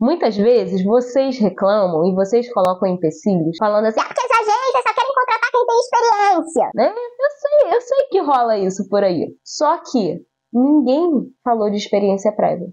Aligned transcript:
Muitas 0.00 0.34
vezes 0.34 0.82
vocês 0.82 1.38
reclamam 1.38 2.06
e 2.06 2.14
vocês 2.14 2.50
colocam 2.50 2.88
empecilhos 2.88 3.54
falando 3.58 3.84
assim, 3.84 4.00
ah, 4.00 4.04
porque 4.04 4.20
as 4.20 4.30
agências 4.30 4.82
só 4.82 4.94
querem 4.94 5.14
contratar 5.14 5.50
quem 5.50 5.66
tem 5.66 5.78
experiência, 5.78 6.70
né? 6.74 6.88
Eu 6.88 7.30
sei, 7.38 7.76
eu 7.76 7.80
sei 7.82 8.06
que 8.08 8.20
rola 8.20 8.58
isso 8.58 8.88
por 8.88 9.04
aí. 9.04 9.28
Só 9.44 9.76
que 9.76 10.22
ninguém 10.50 11.10
falou 11.44 11.68
de 11.68 11.76
experiência 11.76 12.32
prévia. 12.34 12.68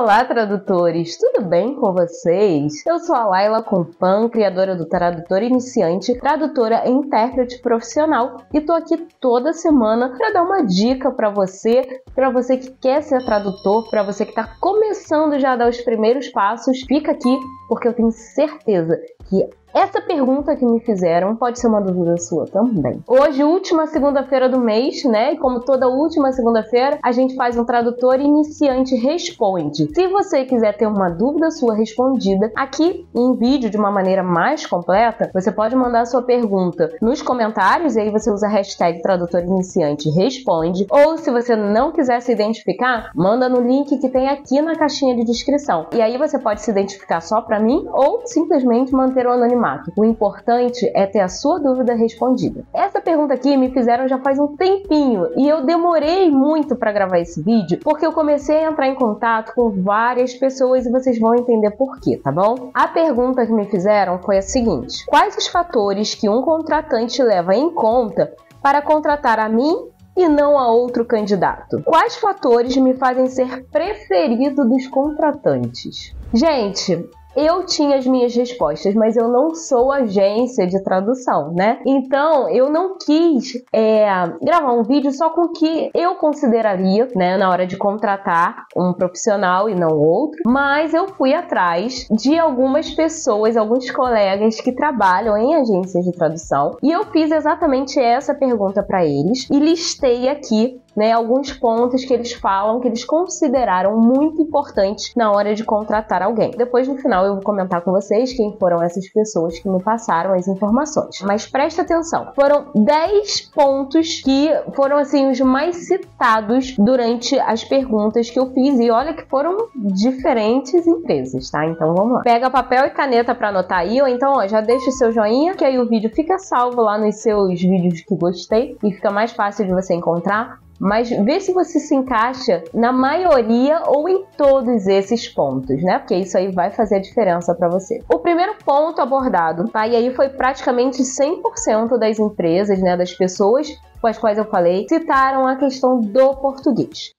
Olá, 0.00 0.24
tradutores! 0.24 1.18
Tudo 1.18 1.44
bem 1.46 1.74
com 1.74 1.92
vocês? 1.92 2.86
Eu 2.86 2.98
sou 3.00 3.14
a 3.14 3.26
Laila 3.26 3.62
Compan, 3.62 4.30
criadora 4.30 4.74
do 4.74 4.86
Tradutor 4.86 5.42
Iniciante, 5.42 6.18
tradutora 6.18 6.88
e 6.88 6.90
intérprete 6.90 7.58
profissional, 7.58 8.38
e 8.50 8.62
tô 8.62 8.72
aqui 8.72 8.96
toda 9.20 9.52
semana 9.52 10.08
para 10.16 10.32
dar 10.32 10.42
uma 10.42 10.62
dica 10.62 11.10
para 11.10 11.28
você, 11.28 12.00
para 12.14 12.30
você 12.30 12.56
que 12.56 12.70
quer 12.80 13.02
ser 13.02 13.22
tradutor, 13.26 13.90
para 13.90 14.02
você 14.02 14.24
que 14.24 14.30
está 14.30 14.56
começando 14.58 15.38
já 15.38 15.52
a 15.52 15.56
dar 15.56 15.68
os 15.68 15.82
primeiros 15.82 16.28
passos. 16.28 16.80
Fica 16.88 17.12
aqui 17.12 17.38
porque 17.68 17.86
eu 17.86 17.92
tenho 17.92 18.10
certeza 18.10 18.98
que 19.30 19.48
essa 19.72 20.00
pergunta 20.00 20.56
que 20.56 20.66
me 20.66 20.80
fizeram 20.80 21.36
pode 21.36 21.60
ser 21.60 21.68
uma 21.68 21.80
dúvida 21.80 22.16
sua 22.16 22.44
também. 22.46 23.00
Hoje, 23.06 23.44
última 23.44 23.86
segunda-feira 23.86 24.48
do 24.48 24.58
mês, 24.58 25.04
né? 25.04 25.34
E 25.34 25.38
como 25.38 25.60
toda 25.60 25.88
última 25.88 26.32
segunda-feira, 26.32 26.98
a 27.04 27.12
gente 27.12 27.36
faz 27.36 27.56
um 27.56 27.64
tradutor 27.64 28.18
iniciante 28.18 28.96
responde. 28.96 29.88
Se 29.94 30.08
você 30.08 30.44
quiser 30.44 30.76
ter 30.76 30.86
uma 30.86 31.08
dúvida 31.08 31.52
sua 31.52 31.76
respondida 31.76 32.50
aqui 32.56 33.06
em 33.14 33.36
vídeo 33.36 33.70
de 33.70 33.76
uma 33.76 33.92
maneira 33.92 34.24
mais 34.24 34.66
completa, 34.66 35.30
você 35.32 35.52
pode 35.52 35.76
mandar 35.76 36.04
sua 36.04 36.22
pergunta 36.22 36.90
nos 37.00 37.22
comentários 37.22 37.94
e 37.94 38.00
aí 38.00 38.10
você 38.10 38.28
usa 38.30 38.48
a 38.48 38.50
hashtag 38.50 39.00
tradutor 39.02 39.42
iniciante 39.42 40.10
responde. 40.10 40.84
Ou 40.90 41.16
se 41.16 41.30
você 41.30 41.54
não 41.54 41.92
quiser 41.92 42.20
se 42.22 42.32
identificar, 42.32 43.12
manda 43.14 43.48
no 43.48 43.60
link 43.60 43.98
que 43.98 44.08
tem 44.08 44.28
aqui 44.28 44.60
na 44.60 44.74
caixinha 44.74 45.14
de 45.14 45.24
descrição. 45.24 45.86
E 45.94 46.02
aí 46.02 46.18
você 46.18 46.40
pode 46.40 46.60
se 46.60 46.72
identificar 46.72 47.20
só 47.20 47.40
para 47.40 47.60
mim 47.60 47.86
ou 47.92 48.22
simplesmente 48.26 48.92
manter 48.92 49.19
o 49.28 49.32
anonimato 49.32 49.50
anonimato. 49.60 49.92
O 49.96 50.04
importante 50.04 50.90
é 50.94 51.06
ter 51.06 51.20
a 51.20 51.28
sua 51.28 51.58
dúvida 51.58 51.94
respondida. 51.94 52.64
Essa 52.72 53.00
pergunta 53.00 53.34
aqui 53.34 53.56
me 53.56 53.70
fizeram 53.70 54.08
já 54.08 54.18
faz 54.18 54.38
um 54.38 54.56
tempinho 54.56 55.28
e 55.36 55.48
eu 55.48 55.64
demorei 55.64 56.30
muito 56.30 56.76
para 56.76 56.92
gravar 56.92 57.18
esse 57.18 57.42
vídeo 57.42 57.78
porque 57.82 58.06
eu 58.06 58.12
comecei 58.12 58.64
a 58.64 58.70
entrar 58.70 58.88
em 58.88 58.94
contato 58.94 59.52
com 59.54 59.70
várias 59.82 60.34
pessoas 60.34 60.86
e 60.86 60.90
vocês 60.90 61.18
vão 61.18 61.34
entender 61.34 61.70
por 61.72 62.00
quê, 62.00 62.16
tá 62.16 62.32
bom? 62.32 62.70
A 62.74 62.88
pergunta 62.88 63.46
que 63.46 63.52
me 63.52 63.66
fizeram 63.66 64.18
foi 64.20 64.38
a 64.38 64.42
seguinte: 64.42 65.04
Quais 65.06 65.36
os 65.36 65.46
fatores 65.46 66.14
que 66.14 66.28
um 66.28 66.42
contratante 66.42 67.22
leva 67.22 67.54
em 67.54 67.70
conta 67.70 68.32
para 68.62 68.82
contratar 68.82 69.38
a 69.38 69.48
mim 69.48 69.88
e 70.16 70.28
não 70.28 70.58
a 70.58 70.68
outro 70.68 71.04
candidato? 71.04 71.82
Quais 71.84 72.16
fatores 72.16 72.76
me 72.76 72.94
fazem 72.94 73.26
ser 73.26 73.64
preferido 73.70 74.68
dos 74.68 74.86
contratantes? 74.86 76.14
Gente, 76.32 77.08
eu 77.36 77.64
tinha 77.64 77.96
as 77.96 78.06
minhas 78.06 78.34
respostas, 78.34 78.94
mas 78.94 79.16
eu 79.16 79.28
não 79.28 79.54
sou 79.54 79.92
agência 79.92 80.66
de 80.66 80.82
tradução, 80.82 81.52
né? 81.52 81.80
Então 81.86 82.48
eu 82.48 82.70
não 82.70 82.96
quis 82.98 83.52
é, 83.72 84.06
gravar 84.42 84.72
um 84.72 84.82
vídeo 84.82 85.12
só 85.12 85.30
com 85.30 85.42
o 85.42 85.52
que 85.52 85.90
eu 85.94 86.16
consideraria, 86.16 87.08
né, 87.14 87.36
na 87.36 87.48
hora 87.50 87.66
de 87.66 87.76
contratar 87.76 88.66
um 88.76 88.92
profissional 88.92 89.68
e 89.68 89.74
não 89.74 89.96
outro, 89.96 90.40
mas 90.46 90.94
eu 90.94 91.08
fui 91.08 91.34
atrás 91.34 92.06
de 92.10 92.38
algumas 92.38 92.90
pessoas, 92.90 93.56
alguns 93.56 93.90
colegas 93.90 94.60
que 94.60 94.72
trabalham 94.72 95.36
em 95.36 95.54
agências 95.54 96.04
de 96.04 96.12
tradução 96.12 96.76
e 96.82 96.90
eu 96.90 97.04
fiz 97.06 97.30
exatamente 97.30 97.98
essa 97.98 98.34
pergunta 98.34 98.82
para 98.82 99.04
eles 99.04 99.48
e 99.50 99.58
listei 99.58 100.28
aqui 100.28 100.80
né, 100.96 101.12
alguns 101.12 101.52
pontos 101.52 102.04
que 102.04 102.12
eles 102.12 102.32
falam 102.32 102.80
que 102.80 102.88
eles 102.88 103.04
consideraram 103.04 103.96
muito 103.96 104.42
importantes 104.42 105.12
na 105.16 105.30
hora 105.30 105.54
de 105.54 105.64
contratar 105.64 106.22
alguém. 106.22 106.50
Depois, 106.50 106.88
no 106.88 106.96
final, 106.96 107.24
eu 107.24 107.34
vou 107.34 107.42
comentar 107.42 107.82
com 107.82 107.92
vocês 107.92 108.32
quem 108.32 108.56
foram 108.58 108.82
essas 108.82 109.08
pessoas 109.12 109.58
que 109.58 109.68
me 109.68 109.82
passaram 109.82 110.34
as 110.34 110.48
informações. 110.48 111.20
Mas 111.22 111.46
presta 111.46 111.82
atenção, 111.82 112.32
foram 112.34 112.66
10 112.74 113.40
pontos 113.54 114.20
que 114.20 114.50
foram 114.74 114.96
assim 114.96 115.30
os 115.30 115.40
mais 115.40 115.76
citados 115.86 116.74
durante 116.76 117.38
as 117.38 117.64
perguntas 117.64 118.30
que 118.30 118.38
eu 118.38 118.52
fiz 118.52 118.78
e 118.78 118.90
olha 118.90 119.14
que 119.14 119.28
foram 119.28 119.56
diferentes 119.74 120.86
empresas, 120.86 121.50
tá? 121.50 121.66
Então 121.66 121.94
vamos 121.94 122.14
lá. 122.14 122.20
Pega 122.22 122.50
papel 122.50 122.86
e 122.86 122.90
caneta 122.90 123.34
para 123.34 123.48
anotar 123.48 123.78
aí 123.78 124.00
ou 124.00 124.08
então 124.08 124.34
ó, 124.36 124.46
já 124.46 124.60
deixa 124.60 124.90
o 124.90 124.92
seu 124.92 125.12
joinha 125.12 125.54
que 125.54 125.64
aí 125.64 125.78
o 125.78 125.88
vídeo 125.88 126.10
fica 126.14 126.38
salvo 126.38 126.82
lá 126.82 126.98
nos 126.98 127.16
seus 127.16 127.60
vídeos 127.60 128.00
que 128.00 128.16
gostei 128.16 128.76
e 128.82 128.92
fica 128.92 129.10
mais 129.10 129.32
fácil 129.32 129.66
de 129.66 129.72
você 129.72 129.94
encontrar 129.94 130.58
mas 130.80 131.10
vê 131.10 131.38
se 131.38 131.52
você 131.52 131.78
se 131.78 131.94
encaixa 131.94 132.64
na 132.72 132.90
maioria 132.90 133.82
ou 133.86 134.08
em 134.08 134.24
todos 134.36 134.86
esses 134.86 135.28
pontos, 135.28 135.82
né? 135.82 135.98
Porque 135.98 136.14
isso 136.14 136.38
aí 136.38 136.50
vai 136.50 136.70
fazer 136.70 136.96
a 136.96 137.00
diferença 137.00 137.54
para 137.54 137.68
você. 137.68 138.02
O 138.10 138.18
primeiro 138.18 138.56
ponto 138.64 139.02
abordado, 139.02 139.68
tá? 139.68 139.86
E 139.86 139.94
aí 139.94 140.14
foi 140.14 140.30
praticamente 140.30 141.02
100% 141.02 141.98
das 141.98 142.18
empresas, 142.18 142.80
né, 142.80 142.96
das 142.96 143.12
pessoas 143.12 143.68
com 144.00 144.06
as 144.06 144.16
quais 144.16 144.38
eu 144.38 144.46
falei, 144.46 144.86
citaram 144.88 145.46
a 145.46 145.56
questão 145.56 146.00
do 146.00 146.34
português. 146.36 147.10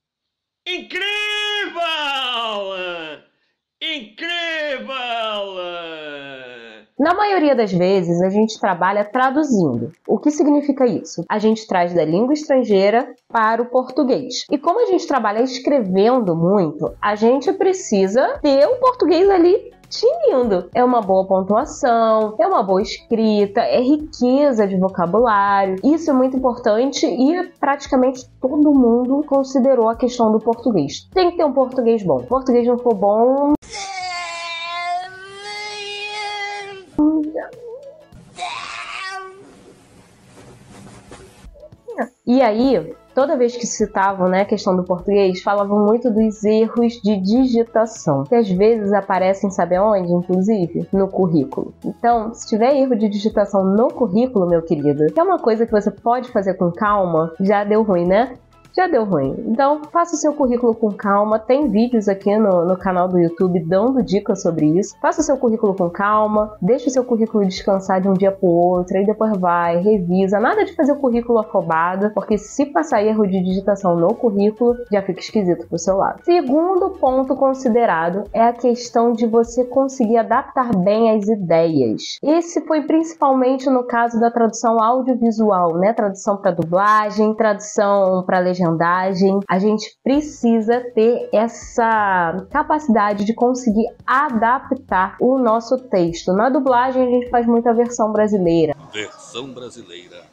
Incrível! 0.67 1.01
Incrível! 3.79 4.91
Na 7.01 7.15
maioria 7.15 7.55
das 7.55 7.73
vezes, 7.73 8.21
a 8.21 8.29
gente 8.29 8.59
trabalha 8.59 9.03
traduzindo. 9.03 9.91
O 10.07 10.19
que 10.19 10.29
significa 10.29 10.85
isso? 10.85 11.25
A 11.27 11.39
gente 11.39 11.65
traz 11.65 11.95
da 11.95 12.05
língua 12.05 12.31
estrangeira 12.31 13.15
para 13.27 13.59
o 13.59 13.65
português. 13.65 14.45
E 14.51 14.55
como 14.55 14.83
a 14.83 14.85
gente 14.85 15.07
trabalha 15.07 15.41
escrevendo 15.41 16.35
muito, 16.35 16.93
a 17.01 17.15
gente 17.15 17.51
precisa 17.53 18.37
ter 18.39 18.67
o 18.67 18.75
português 18.75 19.27
ali 19.31 19.71
tinindo. 19.89 20.69
É 20.75 20.83
uma 20.83 21.01
boa 21.01 21.25
pontuação, 21.25 22.35
é 22.39 22.45
uma 22.47 22.61
boa 22.61 22.83
escrita, 22.83 23.61
é 23.61 23.81
riqueza 23.81 24.67
de 24.67 24.77
vocabulário. 24.77 25.77
Isso 25.83 26.11
é 26.11 26.13
muito 26.13 26.37
importante 26.37 27.07
e 27.07 27.51
praticamente 27.59 28.29
todo 28.39 28.75
mundo 28.75 29.25
considerou 29.27 29.89
a 29.89 29.95
questão 29.95 30.31
do 30.31 30.39
português. 30.39 31.09
Tem 31.11 31.31
que 31.31 31.37
ter 31.37 31.45
um 31.45 31.51
português 31.51 32.03
bom. 32.03 32.19
Português 32.19 32.67
não 32.67 32.77
for 32.77 32.93
bom, 32.93 33.53
E 42.25 42.39
aí, 42.41 42.93
toda 43.15 43.35
vez 43.35 43.55
que 43.57 43.65
citavam 43.65 44.29
né, 44.29 44.41
a 44.41 44.45
questão 44.45 44.75
do 44.75 44.83
português, 44.83 45.41
falavam 45.41 45.85
muito 45.85 46.11
dos 46.11 46.43
erros 46.43 46.93
de 47.03 47.17
digitação, 47.17 48.23
que 48.23 48.35
às 48.35 48.49
vezes 48.49 48.93
aparecem, 48.93 49.49
sabe 49.49 49.79
onde, 49.79 50.13
inclusive? 50.13 50.87
No 50.93 51.07
currículo. 51.07 51.73
Então, 51.83 52.33
se 52.33 52.47
tiver 52.47 52.75
erro 52.75 52.95
de 52.95 53.09
digitação 53.09 53.63
no 53.63 53.87
currículo, 53.87 54.47
meu 54.47 54.61
querido, 54.61 55.07
que 55.11 55.19
é 55.19 55.23
uma 55.23 55.39
coisa 55.39 55.65
que 55.65 55.71
você 55.71 55.89
pode 55.89 56.31
fazer 56.31 56.53
com 56.53 56.71
calma, 56.71 57.33
já 57.39 57.63
deu 57.63 57.81
ruim, 57.81 58.05
né? 58.05 58.37
Já 58.75 58.87
deu 58.87 59.03
ruim. 59.03 59.35
Então, 59.47 59.81
faça 59.91 60.15
o 60.15 60.17
seu 60.17 60.33
currículo 60.33 60.73
com 60.73 60.91
calma. 60.91 61.37
Tem 61.37 61.67
vídeos 61.67 62.07
aqui 62.07 62.35
no, 62.37 62.65
no 62.65 62.77
canal 62.77 63.07
do 63.07 63.19
YouTube 63.19 63.59
dando 63.65 64.01
dicas 64.01 64.41
sobre 64.41 64.65
isso. 64.79 64.95
Faça 65.01 65.21
o 65.21 65.23
seu 65.23 65.37
currículo 65.37 65.73
com 65.73 65.89
calma, 65.89 66.55
deixe 66.61 66.87
o 66.87 66.91
seu 66.91 67.03
currículo 67.03 67.45
descansar 67.45 68.01
de 68.01 68.07
um 68.07 68.13
dia 68.13 68.31
para 68.31 68.47
o 68.47 68.51
outro, 68.51 68.97
aí 68.97 69.05
depois 69.05 69.37
vai, 69.37 69.77
revisa. 69.77 70.39
Nada 70.39 70.63
de 70.63 70.73
fazer 70.73 70.93
o 70.93 70.99
currículo 70.99 71.39
afobado, 71.39 72.11
porque 72.13 72.37
se 72.37 72.65
passar 72.67 73.03
erro 73.03 73.27
de 73.27 73.41
digitação 73.43 73.95
no 73.95 74.13
currículo, 74.15 74.75
já 74.91 75.01
fica 75.01 75.19
esquisito 75.19 75.67
pro 75.67 75.77
seu 75.77 75.97
lado. 75.97 76.21
Segundo 76.23 76.91
ponto 76.91 77.35
considerado 77.35 78.23
é 78.33 78.43
a 78.43 78.53
questão 78.53 79.11
de 79.11 79.27
você 79.27 79.65
conseguir 79.65 80.17
adaptar 80.17 80.75
bem 80.75 81.11
as 81.11 81.27
ideias. 81.27 82.17
Esse 82.23 82.61
foi 82.61 82.83
principalmente 82.83 83.69
no 83.69 83.83
caso 83.85 84.19
da 84.19 84.31
tradução 84.31 84.81
audiovisual, 84.81 85.77
né? 85.77 85.93
Tradução 85.93 86.37
para 86.37 86.51
dublagem, 86.51 87.35
tradução 87.35 88.23
para 88.25 88.39
legenda 88.39 88.60
legendagem, 88.61 89.39
a 89.49 89.59
gente 89.59 89.97
precisa 90.03 90.79
ter 90.93 91.29
essa 91.33 92.45
capacidade 92.51 93.25
de 93.25 93.33
conseguir 93.33 93.87
adaptar 94.05 95.17
o 95.19 95.37
nosso 95.39 95.77
texto. 95.89 96.33
Na 96.33 96.49
dublagem, 96.49 97.01
a 97.01 97.09
gente 97.09 97.29
faz 97.29 97.45
muita 97.45 97.73
versão 97.73 98.11
brasileira. 98.11 98.75
Versão 98.93 99.51
brasileira, 99.51 100.23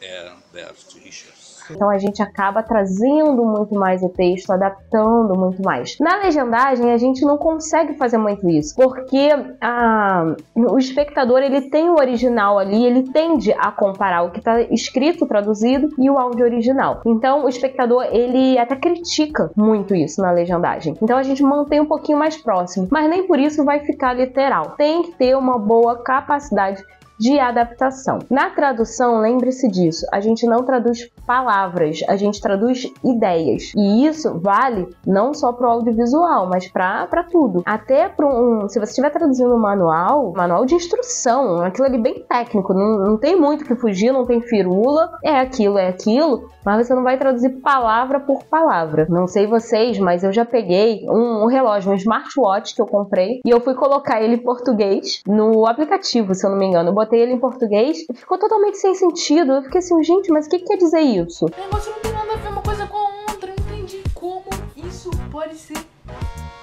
Herbert 0.00 0.76
Richards. 1.02 1.39
Então 1.74 1.90
a 1.90 1.98
gente 1.98 2.22
acaba 2.22 2.62
trazendo 2.62 3.44
muito 3.44 3.74
mais 3.74 4.02
o 4.02 4.08
texto, 4.08 4.50
adaptando 4.50 5.38
muito 5.38 5.62
mais. 5.62 5.96
Na 6.00 6.16
legendagem 6.16 6.92
a 6.92 6.98
gente 6.98 7.24
não 7.24 7.36
consegue 7.36 7.94
fazer 7.94 8.18
muito 8.18 8.48
isso, 8.48 8.74
porque 8.76 9.28
a, 9.60 10.34
o 10.54 10.78
espectador 10.78 11.40
ele 11.40 11.62
tem 11.62 11.88
o 11.88 11.94
original 11.94 12.58
ali, 12.58 12.84
ele 12.84 13.10
tende 13.10 13.52
a 13.52 13.70
comparar 13.70 14.22
o 14.22 14.30
que 14.30 14.38
está 14.38 14.60
escrito, 14.62 15.26
traduzido 15.26 15.88
e 15.98 16.10
o 16.10 16.18
áudio 16.18 16.44
original. 16.44 17.00
Então 17.06 17.44
o 17.44 17.48
espectador 17.48 18.04
ele 18.10 18.58
até 18.58 18.76
critica 18.76 19.50
muito 19.56 19.94
isso 19.94 20.20
na 20.20 20.30
legendagem. 20.30 20.96
Então 21.02 21.16
a 21.16 21.22
gente 21.22 21.42
mantém 21.42 21.80
um 21.80 21.86
pouquinho 21.86 22.18
mais 22.18 22.36
próximo, 22.36 22.88
mas 22.90 23.08
nem 23.08 23.26
por 23.26 23.38
isso 23.38 23.64
vai 23.64 23.80
ficar 23.80 24.12
literal. 24.12 24.74
Tem 24.76 25.02
que 25.02 25.12
ter 25.12 25.36
uma 25.36 25.58
boa 25.58 25.96
capacidade 26.02 26.82
de 27.20 27.38
adaptação. 27.38 28.18
Na 28.30 28.48
tradução, 28.48 29.20
lembre-se 29.20 29.68
disso, 29.68 30.06
a 30.10 30.20
gente 30.20 30.46
não 30.46 30.64
traduz 30.64 31.10
palavras, 31.26 32.00
a 32.08 32.16
gente 32.16 32.40
traduz 32.40 32.90
ideias. 33.04 33.72
E 33.76 34.06
isso 34.06 34.40
vale 34.40 34.88
não 35.06 35.34
só 35.34 35.52
para 35.52 35.68
o 35.68 35.70
audiovisual, 35.70 36.48
mas 36.48 36.66
para 36.66 37.22
tudo. 37.30 37.62
Até 37.66 38.08
para 38.08 38.26
um. 38.26 38.68
Se 38.68 38.80
você 38.80 38.90
estiver 38.92 39.10
traduzindo 39.10 39.54
um 39.54 39.58
manual, 39.58 40.32
manual 40.34 40.64
de 40.64 40.74
instrução, 40.74 41.60
aquilo 41.60 41.86
ali 41.86 41.98
bem 41.98 42.24
técnico, 42.26 42.72
não, 42.72 42.98
não 42.98 43.18
tem 43.18 43.38
muito 43.38 43.64
que 43.64 43.76
fugir, 43.76 44.12
não 44.12 44.24
tem 44.24 44.40
firula, 44.40 45.12
é 45.22 45.38
aquilo, 45.38 45.78
é 45.78 45.88
aquilo, 45.88 46.48
mas 46.64 46.86
você 46.86 46.94
não 46.94 47.02
vai 47.02 47.18
traduzir 47.18 47.50
palavra 47.60 48.18
por 48.18 48.44
palavra. 48.44 49.06
Não 49.08 49.26
sei 49.26 49.46
vocês, 49.46 49.98
mas 49.98 50.24
eu 50.24 50.32
já 50.32 50.44
peguei 50.44 51.06
um, 51.08 51.44
um 51.44 51.46
relógio, 51.46 51.92
um 51.92 51.94
smartwatch 51.94 52.74
que 52.74 52.80
eu 52.80 52.86
comprei 52.86 53.40
e 53.44 53.50
eu 53.50 53.60
fui 53.60 53.74
colocar 53.74 54.22
ele 54.22 54.36
em 54.36 54.42
português 54.42 55.22
no 55.26 55.66
aplicativo, 55.66 56.34
se 56.34 56.46
eu 56.46 56.50
não 56.50 56.58
me 56.58 56.66
engano. 56.66 56.90
Eu 56.90 56.94
botei 57.10 57.20
ele 57.20 57.32
em 57.32 57.40
português 57.40 57.98
e 58.08 58.14
ficou 58.14 58.38
totalmente 58.38 58.78
sem 58.78 58.94
sentido. 58.94 59.52
Eu 59.52 59.62
fiquei 59.62 59.80
assim, 59.80 60.00
gente, 60.04 60.30
mas 60.30 60.46
o 60.46 60.50
que, 60.50 60.60
que 60.60 60.66
quer 60.66 60.76
dizer 60.76 61.00
isso? 61.00 61.46
O 61.46 61.60
negócio 61.60 61.92
não 61.92 62.00
tem 62.00 62.12
nada 62.12 62.32
a 62.32 62.36
ver 62.36 62.48
uma 62.48 62.62
coisa 62.62 62.86
com 62.86 62.96
a 62.96 63.32
outra. 63.32 63.50
Eu 63.50 63.56
não 63.66 63.78
entendi 63.78 64.02
como 64.14 64.44
isso 64.76 65.10
pode 65.32 65.56
ser 65.56 65.76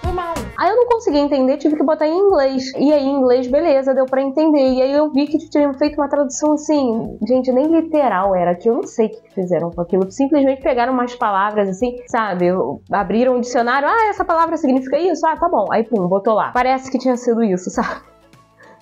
normal. 0.06 0.34
Aí 0.58 0.70
eu 0.70 0.78
não 0.78 0.88
consegui 0.88 1.18
entender, 1.18 1.58
tive 1.58 1.76
que 1.76 1.84
botar 1.84 2.08
em 2.08 2.18
inglês. 2.18 2.72
E 2.78 2.94
aí, 2.94 3.04
em 3.04 3.18
inglês, 3.18 3.48
beleza, 3.48 3.94
deu 3.94 4.06
para 4.06 4.22
entender. 4.22 4.72
E 4.72 4.82
aí 4.82 4.94
eu 4.94 5.12
vi 5.12 5.28
que 5.28 5.38
tinham 5.50 5.74
feito 5.74 6.00
uma 6.00 6.08
tradução 6.08 6.54
assim, 6.54 7.18
gente, 7.28 7.52
nem 7.52 7.68
literal 7.68 8.34
era, 8.34 8.56
que 8.56 8.70
eu 8.70 8.76
não 8.76 8.84
sei 8.84 9.08
o 9.08 9.10
que 9.10 9.34
fizeram 9.36 9.70
com 9.70 9.82
aquilo. 9.82 10.10
Simplesmente 10.10 10.62
pegaram 10.62 10.94
umas 10.94 11.14
palavras 11.14 11.68
assim, 11.68 11.98
sabe? 12.08 12.46
Abriram 12.90 13.36
um 13.36 13.42
dicionário, 13.42 13.88
ah, 13.88 14.08
essa 14.10 14.24
palavra 14.24 14.56
significa 14.56 14.98
isso? 14.98 15.28
Ah, 15.28 15.36
tá 15.36 15.50
bom. 15.50 15.66
Aí, 15.72 15.84
pum, 15.84 16.08
botou 16.08 16.34
lá. 16.34 16.52
Parece 16.54 16.90
que 16.90 16.98
tinha 16.98 17.18
sido 17.18 17.44
isso, 17.44 17.70
sabe? 17.70 18.17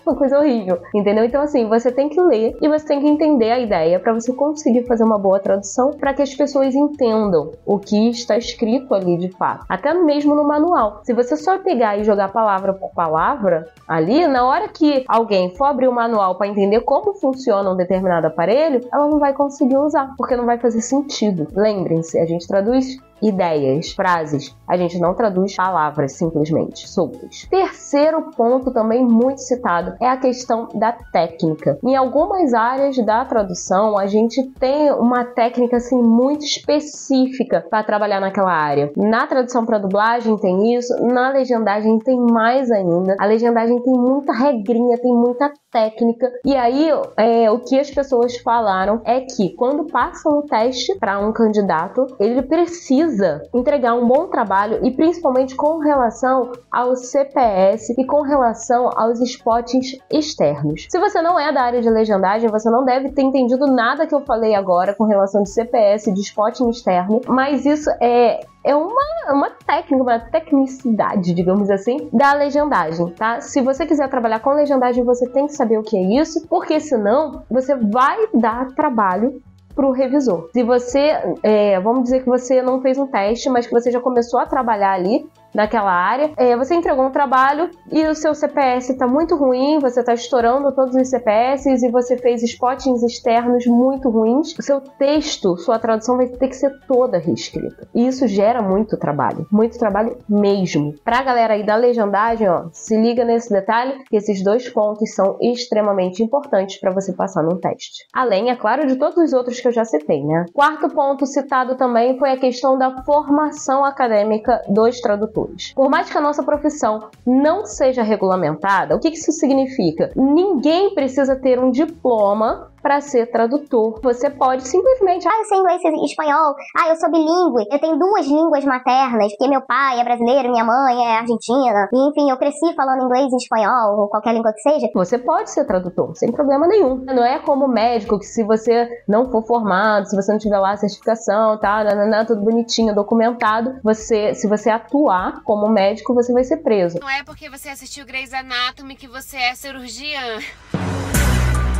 Uma 0.06 0.16
coisa 0.16 0.40
horrível, 0.40 0.80
entendeu? 0.94 1.26
Então, 1.26 1.42
assim, 1.42 1.68
você 1.68 1.92
tem 1.92 2.10
que 2.10 2.20
ler 2.22 2.56
e 2.62 2.68
você 2.68 2.86
tem 2.86 3.02
que 3.02 3.08
entender 3.08 3.52
a 3.52 3.60
ideia 3.60 4.00
para 4.00 4.14
você 4.14 4.32
conseguir 4.34 4.84
fazer 4.84 5.04
uma 5.04 5.18
boa 5.18 5.40
tradução 5.40 5.92
para 5.92 6.14
que 6.14 6.22
as 6.22 6.34
pessoas 6.34 6.76
entendam 6.76 7.52
o 7.66 7.80
que 7.80 8.10
está 8.10 8.38
escrito 8.38 8.94
ali 8.94 9.18
de 9.18 9.30
fato. 9.30 9.66
Até 9.68 9.94
mesmo 9.94 10.36
no 10.36 10.44
manual. 10.44 11.02
Se 11.04 11.14
você 11.14 11.36
só 11.36 11.58
pegar 11.58 11.98
e 11.98 12.04
jogar 12.04 12.32
palavra 12.32 12.74
por 12.74 12.92
palavra 12.92 13.68
ali, 13.88 14.28
na 14.28 14.46
hora 14.46 14.68
que 14.68 15.04
alguém 15.08 15.56
for 15.56 15.66
abrir 15.66 15.88
o 15.88 15.94
manual 15.94 16.36
para 16.36 16.48
entender 16.48 16.82
como 16.82 17.14
funciona 17.16 17.72
um 17.72 17.76
determinado 17.76 18.28
aparelho, 18.28 18.82
ela 18.94 19.08
não 19.08 19.20
vai 19.20 19.34
conseguir 19.34 19.78
usar, 19.78 20.14
porque 20.18 20.36
não 20.36 20.46
vai 20.46 20.58
fazer 20.58 20.82
sentido. 20.82 21.48
Lembrem-se, 21.56 22.20
a 22.20 22.26
gente 22.26 22.48
traduz 22.48 22.98
ideias, 23.22 23.92
frases. 23.92 24.56
A 24.68 24.78
gente 24.78 25.00
não 25.00 25.14
traduz 25.14 25.56
palavras 25.56 26.14
simplesmente 26.14 26.88
soltas. 26.88 27.48
Terceiro 27.50 28.32
ponto 28.36 28.72
também 28.72 29.04
muito 29.04 29.40
citado 29.40 29.96
é 30.02 30.08
a 30.08 30.18
questão 30.18 30.68
da 30.74 30.92
técnica. 30.92 31.78
Em 31.84 31.96
algumas 31.96 32.54
áreas 32.54 32.98
da 33.06 33.24
tradução, 33.26 33.98
a 33.98 34.06
gente 34.08 34.44
tem 34.60 34.92
uma 34.92 35.24
técnica 35.24 35.78
assim 35.78 36.02
muito 36.02 36.46
específica 36.46 37.66
para 37.70 37.84
trabalhar 37.84 38.20
naquela 38.20 38.52
área. 38.52 38.92
Na 38.96 39.28
tradução 39.28 39.66
para 39.66 39.78
dublagem 39.78 40.38
tem 40.38 40.76
isso, 40.76 40.94
na 41.06 41.30
legendagem 41.30 42.00
tem 42.00 42.20
mais 42.20 42.70
ainda. 42.72 43.16
A 43.20 43.26
legendagem 43.26 43.82
tem 43.82 43.94
muita 43.94 44.34
regrinha, 44.34 44.98
tem 44.98 45.14
muita 45.14 45.52
técnica. 45.72 46.32
E 46.46 46.56
aí, 46.56 46.90
é, 47.18 47.52
o 47.52 47.60
que 47.60 47.80
as 47.80 47.92
pessoas 47.92 48.38
falaram 48.38 49.02
é 49.06 49.22
que 49.22 49.56
quando 49.56 49.86
passam 49.86 50.40
o 50.40 50.44
teste 50.44 50.98
para 50.98 51.20
um 51.20 51.32
candidato, 51.32 52.08
ele 52.20 52.42
precisa 52.42 53.05
entregar 53.54 53.94
um 53.94 54.08
bom 54.08 54.28
trabalho 54.28 54.80
e 54.84 54.92
principalmente 54.92 55.56
com 55.56 55.80
relação 55.80 56.52
ao 56.72 56.96
CPS 56.96 57.90
e 57.98 58.06
com 58.06 58.22
relação 58.22 58.90
aos 58.96 59.20
spots 59.22 59.98
externos. 60.12 60.88
Se 60.90 61.00
você 61.00 61.22
não 61.22 61.40
é 61.40 61.52
da 61.52 61.62
área 61.62 61.82
de 61.82 61.90
legendagem, 61.90 62.50
você 62.50 62.70
não 62.70 62.84
deve 62.84 63.12
ter 63.12 63.22
entendido 63.22 63.68
nada 63.68 64.08
que 64.08 64.16
eu 64.16 64.22
falei 64.22 64.56
agora 64.56 64.94
com 64.94 65.06
relação 65.06 65.44
de 65.44 65.50
CPS, 65.50 66.14
de 66.14 66.22
spot 66.22 66.60
externo, 66.62 67.22
mas 67.28 67.66
isso 67.66 67.90
é 68.02 68.40
é 68.66 68.76
uma, 68.76 69.32
uma 69.32 69.52
técnica, 69.52 70.04
uma 70.04 70.20
tecnicidade, 70.20 71.36
digamos 71.36 71.70
assim, 71.70 72.10
da 72.12 72.34
legendagem, 72.34 73.12
tá? 73.12 73.40
Se 73.40 73.62
você 73.62 73.86
quiser 73.86 74.10
trabalhar 74.10 74.40
com 74.40 74.50
legendagem, 74.54 75.04
você 75.04 75.30
tem 75.30 75.46
que 75.46 75.54
saber 75.54 75.78
o 75.78 75.84
que 75.84 75.96
é 75.96 76.20
isso, 76.20 76.48
porque 76.48 76.80
senão 76.80 77.44
você 77.48 77.76
vai 77.76 78.18
dar 78.34 78.74
trabalho 78.74 79.40
para 79.76 79.86
o 79.86 79.92
revisor. 79.92 80.50
Se 80.54 80.64
você, 80.64 81.18
é, 81.44 81.80
vamos 81.80 82.04
dizer 82.04 82.22
que 82.22 82.28
você 82.28 82.62
não 82.62 82.82
fez 82.82 82.98
um 82.98 83.08
teste, 83.08 83.50
mas 83.50 83.68
que 83.68 83.74
você 83.74 83.92
já 83.92 84.00
começou 84.00 84.40
a 84.40 84.46
trabalhar 84.46 84.94
ali, 84.94 85.28
naquela 85.56 85.92
área. 85.92 86.32
É, 86.38 86.56
você 86.56 86.76
entregou 86.76 87.06
um 87.06 87.12
trabalho 87.12 87.72
e 87.92 88.06
o 88.06 88.14
seu 88.14 88.36
CPS 88.36 88.90
está 88.90 89.08
muito 89.08 89.36
ruim, 89.36 89.80
você 89.80 90.02
está 90.02 90.14
estourando 90.14 90.76
todos 90.76 90.96
os 90.96 91.10
CPS 91.10 91.66
e 91.66 91.90
você 91.90 92.18
fez 92.18 92.44
spottings 92.44 93.02
externos 93.02 93.66
muito 93.66 94.10
ruins. 94.10 94.54
O 94.58 94.62
seu 94.62 94.82
texto, 94.82 95.58
sua 95.58 95.80
tradução 95.80 96.18
vai 96.18 96.28
ter 96.28 96.50
que 96.50 96.56
ser 96.56 96.72
toda 96.88 97.18
reescrita. 97.18 97.88
E 97.96 98.06
isso 98.06 98.28
gera 98.28 98.62
muito 98.62 98.98
trabalho, 98.98 99.48
muito 99.52 99.80
trabalho 99.80 100.18
mesmo. 100.28 100.94
Para 101.04 101.20
a 101.20 101.24
galera 101.24 101.54
aí 101.54 101.66
da 101.66 101.76
legendagem, 101.76 102.50
ó, 102.50 102.66
se 102.72 102.98
liga 102.98 103.24
nesse 103.24 103.50
detalhe 103.50 104.04
que 104.10 104.18
esses 104.18 104.44
dois 104.44 104.68
pontos 104.70 105.14
são 105.14 105.38
extremamente 105.42 106.22
importantes 106.22 106.80
para 106.80 106.92
você 106.92 107.14
passar 107.14 107.44
num 107.44 107.58
teste. 107.58 108.06
Além, 108.14 108.50
é 108.50 108.56
claro, 108.56 108.86
de 108.86 108.98
todos 108.98 109.18
os 109.18 109.32
outros 109.32 109.60
que 109.60 109.68
eu 109.68 109.72
já 109.72 109.86
citei, 109.86 110.24
né? 110.24 110.46
Quarto 110.54 110.90
ponto 110.90 111.26
citado 111.26 111.78
também 111.78 112.18
foi 112.18 112.32
a 112.32 112.38
questão 112.38 112.78
da 112.78 113.04
formação 113.04 113.86
acadêmica 113.86 114.62
dos 114.68 115.00
tradutores. 115.00 115.45
Por 115.76 115.90
mais 115.90 116.10
que 116.10 116.18
a 116.18 116.22
nossa 116.22 116.44
profissão 116.44 117.10
não 117.26 117.66
seja 117.66 118.04
regulamentada, 118.04 118.96
o 118.96 119.00
que 119.00 119.10
isso 119.10 119.32
significa? 119.32 120.12
Ninguém 120.16 120.94
precisa 120.94 121.36
ter 121.36 121.60
um 121.60 121.72
diploma 121.72 122.72
para 122.86 123.02
ser 123.02 123.26
tradutor. 123.32 124.00
Você 124.04 124.30
pode 124.30 124.68
simplesmente, 124.68 125.28
ah, 125.28 125.40
eu 125.40 125.46
sei 125.46 125.58
inglês 125.58 125.82
e 125.84 126.06
espanhol, 126.06 126.54
ah, 126.78 126.90
eu 126.90 126.96
sou 126.98 127.10
bilíngue, 127.10 127.66
eu 127.72 127.80
tenho 127.80 127.98
duas 127.98 128.28
línguas 128.28 128.64
maternas, 128.64 129.32
porque 129.32 129.50
meu 129.50 129.62
pai 129.62 130.00
é 130.00 130.04
brasileiro, 130.04 130.52
minha 130.52 130.64
mãe 130.64 131.04
é 131.04 131.18
argentina, 131.18 131.90
e, 131.92 132.10
enfim, 132.10 132.30
eu 132.30 132.38
cresci 132.38 132.76
falando 132.76 133.06
inglês 133.06 133.34
e 133.34 133.38
espanhol, 133.38 134.02
ou 134.02 134.08
qualquer 134.08 134.36
língua 134.36 134.54
que 134.54 134.62
seja. 134.62 134.88
Você 134.94 135.18
pode 135.18 135.50
ser 135.50 135.66
tradutor, 135.66 136.16
sem 136.16 136.32
problema 136.32 136.68
nenhum. 136.68 137.04
Não 137.06 137.26
é 137.26 137.40
como 137.40 137.68
médico, 137.68 138.20
que 138.20 138.26
se 138.26 138.44
você 138.44 138.88
não 139.08 139.32
for 139.32 139.44
formado, 139.48 140.08
se 140.08 140.16
você 140.16 140.32
não 140.32 140.38
tiver 140.38 140.60
lá 140.60 140.74
a 140.74 140.78
certificação, 140.78 141.58
tá, 141.58 141.84
nananã, 141.84 142.24
tudo 142.24 142.44
bonitinho, 142.44 142.94
documentado, 142.94 143.80
você, 143.84 144.36
se 144.36 144.48
você 144.48 144.70
atuar 144.70 145.42
como 145.44 145.68
médico, 145.68 146.14
você 146.14 146.32
vai 146.32 146.44
ser 146.44 146.58
preso. 146.58 147.00
Não 147.00 147.10
é 147.10 147.24
porque 147.24 147.50
você 147.50 147.70
assistiu 147.70 148.06
Grey's 148.06 148.32
Anatomy 148.32 148.96
que 148.96 149.08
você 149.08 149.38
é 149.38 149.56
cirurgiã. 149.56 150.38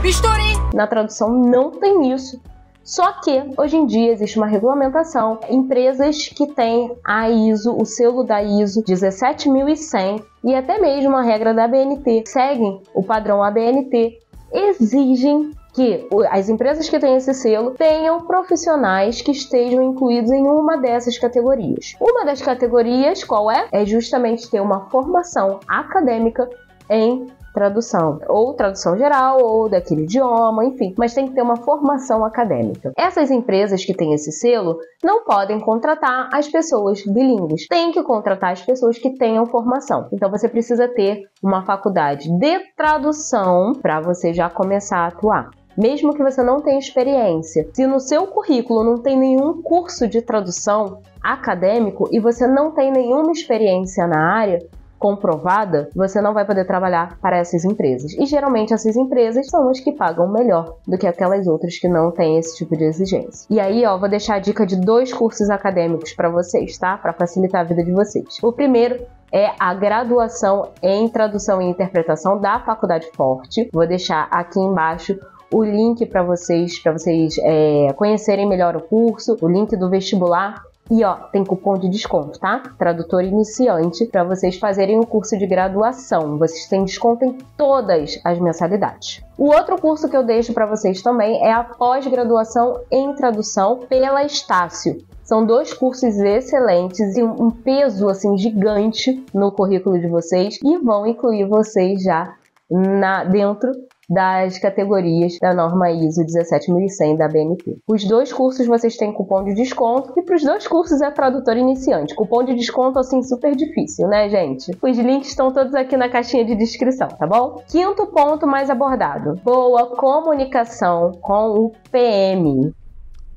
Bisturi! 0.06 0.54
Na 0.72 0.86
tradução 0.86 1.32
não 1.32 1.72
tem 1.72 2.14
isso. 2.14 2.40
Só 2.84 3.12
que 3.22 3.44
hoje 3.58 3.76
em 3.76 3.88
dia 3.88 4.12
existe 4.12 4.38
uma 4.38 4.46
regulamentação. 4.46 5.40
Empresas 5.50 6.28
que 6.28 6.46
têm 6.54 6.96
a 7.04 7.28
ISO, 7.28 7.76
o 7.76 7.84
selo 7.86 8.24
da 8.24 8.44
ISO 8.44 8.84
17100 8.84 10.24
e 10.44 10.54
até 10.54 10.78
mesmo 10.78 11.16
a 11.16 11.24
regra 11.24 11.56
da 11.56 11.64
ABNT 11.64 12.24
seguem 12.28 12.84
o 12.94 13.02
padrão 13.02 13.42
ABNT, 13.42 14.20
exigem 14.54 15.50
que 15.74 16.08
as 16.30 16.50
empresas 16.50 16.88
que 16.88 17.00
têm 17.00 17.16
esse 17.16 17.34
selo 17.34 17.72
tenham 17.72 18.28
profissionais 18.28 19.24
que 19.24 19.32
estejam 19.32 19.82
incluídos 19.82 20.30
em 20.30 20.44
uma 20.44 20.78
dessas 20.78 21.18
categorias. 21.18 21.96
Uma 22.00 22.24
das 22.24 22.44
categorias, 22.44 23.24
qual 23.24 23.50
é? 23.50 23.70
É 23.72 23.84
justamente 23.84 24.52
ter 24.52 24.62
uma 24.62 24.88
formação 24.92 25.60
acadêmica 25.68 26.48
em 26.92 27.26
tradução, 27.56 28.20
ou 28.28 28.54
tradução 28.54 28.98
geral, 28.98 29.42
ou 29.42 29.70
daquele 29.70 30.04
idioma, 30.04 30.66
enfim, 30.66 30.94
mas 30.98 31.14
tem 31.14 31.28
que 31.28 31.34
ter 31.34 31.42
uma 31.42 31.56
formação 31.56 32.26
acadêmica. 32.26 32.92
Essas 32.98 33.32
empresas 33.32 33.86
que 33.86 33.96
têm 33.96 34.14
esse 34.14 34.32
selo 34.34 34.78
não 35.02 35.24
podem 35.24 35.60
contratar 35.62 36.30
as 36.34 36.50
pessoas 36.50 37.02
bilíngues, 37.06 37.66
tem 37.68 37.94
que 37.94 38.04
contratar 38.04 38.52
as 38.52 38.62
pessoas 38.62 38.98
que 39.00 39.18
tenham 39.18 39.46
formação. 39.46 40.10
Então 40.12 40.30
você 40.30 40.50
precisa 40.50 40.88
ter 40.90 41.22
uma 41.42 41.64
faculdade 41.66 42.30
de 42.38 42.60
tradução 42.76 43.74
para 43.82 44.02
você 44.02 44.34
já 44.34 44.50
começar 44.50 44.98
a 45.00 45.08
atuar 45.08 45.50
mesmo 45.78 46.14
que 46.14 46.24
você 46.24 46.42
não 46.42 46.62
tenha 46.62 46.80
experiência. 46.80 47.68
Se 47.74 47.86
no 47.86 48.00
seu 48.00 48.28
currículo 48.28 48.84
não 48.84 48.98
tem 48.98 49.18
nenhum 49.18 49.62
curso 49.62 50.08
de 50.08 50.22
tradução 50.22 51.02
acadêmico 51.22 52.08
e 52.12 52.20
você 52.20 52.48
não 52.48 52.72
tem 52.72 52.92
nenhuma 52.92 53.32
experiência 53.32 54.08
na 54.08 54.34
área, 54.34 54.60
comprovada, 55.06 55.88
você 55.96 56.20
não 56.20 56.34
vai 56.34 56.44
poder 56.44 56.66
trabalhar 56.66 57.20
para 57.22 57.38
essas 57.38 57.64
empresas. 57.64 58.14
E 58.14 58.26
geralmente 58.26 58.74
essas 58.74 58.96
empresas 58.96 59.46
são 59.46 59.70
as 59.70 59.80
que 59.80 59.92
pagam 59.92 60.28
melhor 60.28 60.78
do 60.88 60.98
que 60.98 61.06
aquelas 61.06 61.46
outras 61.46 61.78
que 61.78 61.88
não 61.88 62.10
têm 62.10 62.40
esse 62.40 62.58
tipo 62.58 62.76
de 62.76 62.86
exigência. 62.86 63.46
E 63.48 63.60
aí, 63.60 63.86
ó, 63.86 64.00
vou 64.00 64.10
deixar 64.10 64.38
a 64.38 64.40
dica 64.40 64.66
de 64.66 64.76
dois 64.76 65.14
cursos 65.14 65.48
acadêmicos 65.52 66.12
para 66.14 66.28
vocês, 66.28 66.76
tá? 66.80 66.98
Para 66.98 67.14
facilitar 67.14 67.62
a 67.62 67.64
vida 67.64 67.84
de 67.84 67.92
vocês. 67.92 68.40
O 68.42 68.52
primeiro 68.52 69.06
é 69.32 69.52
a 69.60 69.76
graduação 69.76 70.70
em 70.82 71.08
tradução 71.08 71.62
e 71.62 71.66
interpretação 71.66 72.42
da 72.42 72.60
Faculdade 72.62 73.08
Forte. 73.14 73.70
Vou 73.72 73.86
deixar 73.86 74.28
aqui 74.32 74.60
embaixo 74.60 75.20
o 75.54 75.64
link 75.64 76.04
para 76.08 76.24
vocês, 76.24 76.80
para 76.80 76.94
vocês 76.94 77.36
é, 77.44 77.94
conhecerem 77.96 78.50
melhor 78.50 78.76
o 78.76 78.82
curso, 78.82 79.38
o 79.40 79.48
link 79.48 79.78
do 79.78 79.88
vestibular 79.88 80.64
E 80.90 81.04
ó, 81.04 81.16
tem 81.32 81.44
cupom 81.44 81.78
de 81.80 81.90
desconto, 81.90 82.40
tá? 82.40 82.62
Tradutor 82.78 83.24
iniciante 83.24 84.06
para 84.06 84.24
vocês 84.24 84.58
fazerem 84.58 85.00
o 85.00 85.06
curso 85.06 85.36
de 85.36 85.48
graduação. 85.48 86.38
Vocês 86.38 86.68
têm 86.68 86.86
desconto 86.86 87.26
em 87.26 87.38
todas 87.58 88.20
as 88.24 88.40
mensalidades. 88.40 89.24
O 89.36 89.48
outro 89.48 89.82
curso 89.82 90.08
que 90.08 90.16
eu 90.16 90.24
deixo 90.24 90.54
para 90.54 90.68
vocês 90.68 91.02
também 91.02 91.44
é 91.44 91.52
a 91.52 91.64
pós-graduação 91.64 92.82
em 92.92 93.16
tradução 93.16 93.80
pela 93.90 94.24
Estácio. 94.24 95.04
São 95.24 95.44
dois 95.44 95.74
cursos 95.74 96.18
excelentes 96.18 97.18
e 97.18 97.24
um 97.24 97.50
peso 97.50 98.08
assim 98.08 98.38
gigante 98.38 99.26
no 99.34 99.52
currículo 99.52 100.00
de 100.00 100.08
vocês 100.08 100.60
e 100.64 100.78
vão 100.78 101.08
incluir 101.08 101.48
vocês 101.48 102.04
já 102.04 102.36
na 102.70 103.24
dentro 103.24 103.72
das 104.10 104.58
categorias 104.60 105.38
da 105.42 105.54
norma 105.54 105.92
ISO 105.92 106.24
17100 106.28 107.18
da 107.18 107.28
BNP. 107.28 107.78
Os 107.88 108.04
dois 108.06 108.32
cursos 108.32 108.68
vocês 108.68 108.98
têm 108.98 109.14
cupom 109.14 109.44
de 109.44 109.54
desconto 109.56 110.14
e 110.18 110.24
para 110.24 110.36
os 110.36 110.44
dois 110.44 110.68
cursos 110.68 111.02
é 111.02 111.12
tradutor 111.12 111.58
iniciante. 111.58 112.16
Cupom 112.16 112.44
de 112.44 112.56
desconto 112.56 113.00
assim 113.00 113.22
super 113.24 113.56
difícil, 113.56 114.08
né, 114.08 114.30
gente? 114.30 114.72
Os 114.82 114.98
links 114.98 115.30
estão 115.30 115.52
todos 115.52 115.74
aqui 115.74 115.98
na 115.98 116.10
caixinha 116.10 116.46
de 116.46 116.56
descrição, 116.56 117.08
tá 117.08 117.28
bom? 117.28 117.62
Quinto 117.68 118.08
ponto 118.08 118.48
mais 118.48 118.70
abordado: 118.70 119.40
boa 119.44 119.96
comunicação 119.96 121.12
com 121.22 121.66
o 121.66 121.72
PM. 121.92 122.74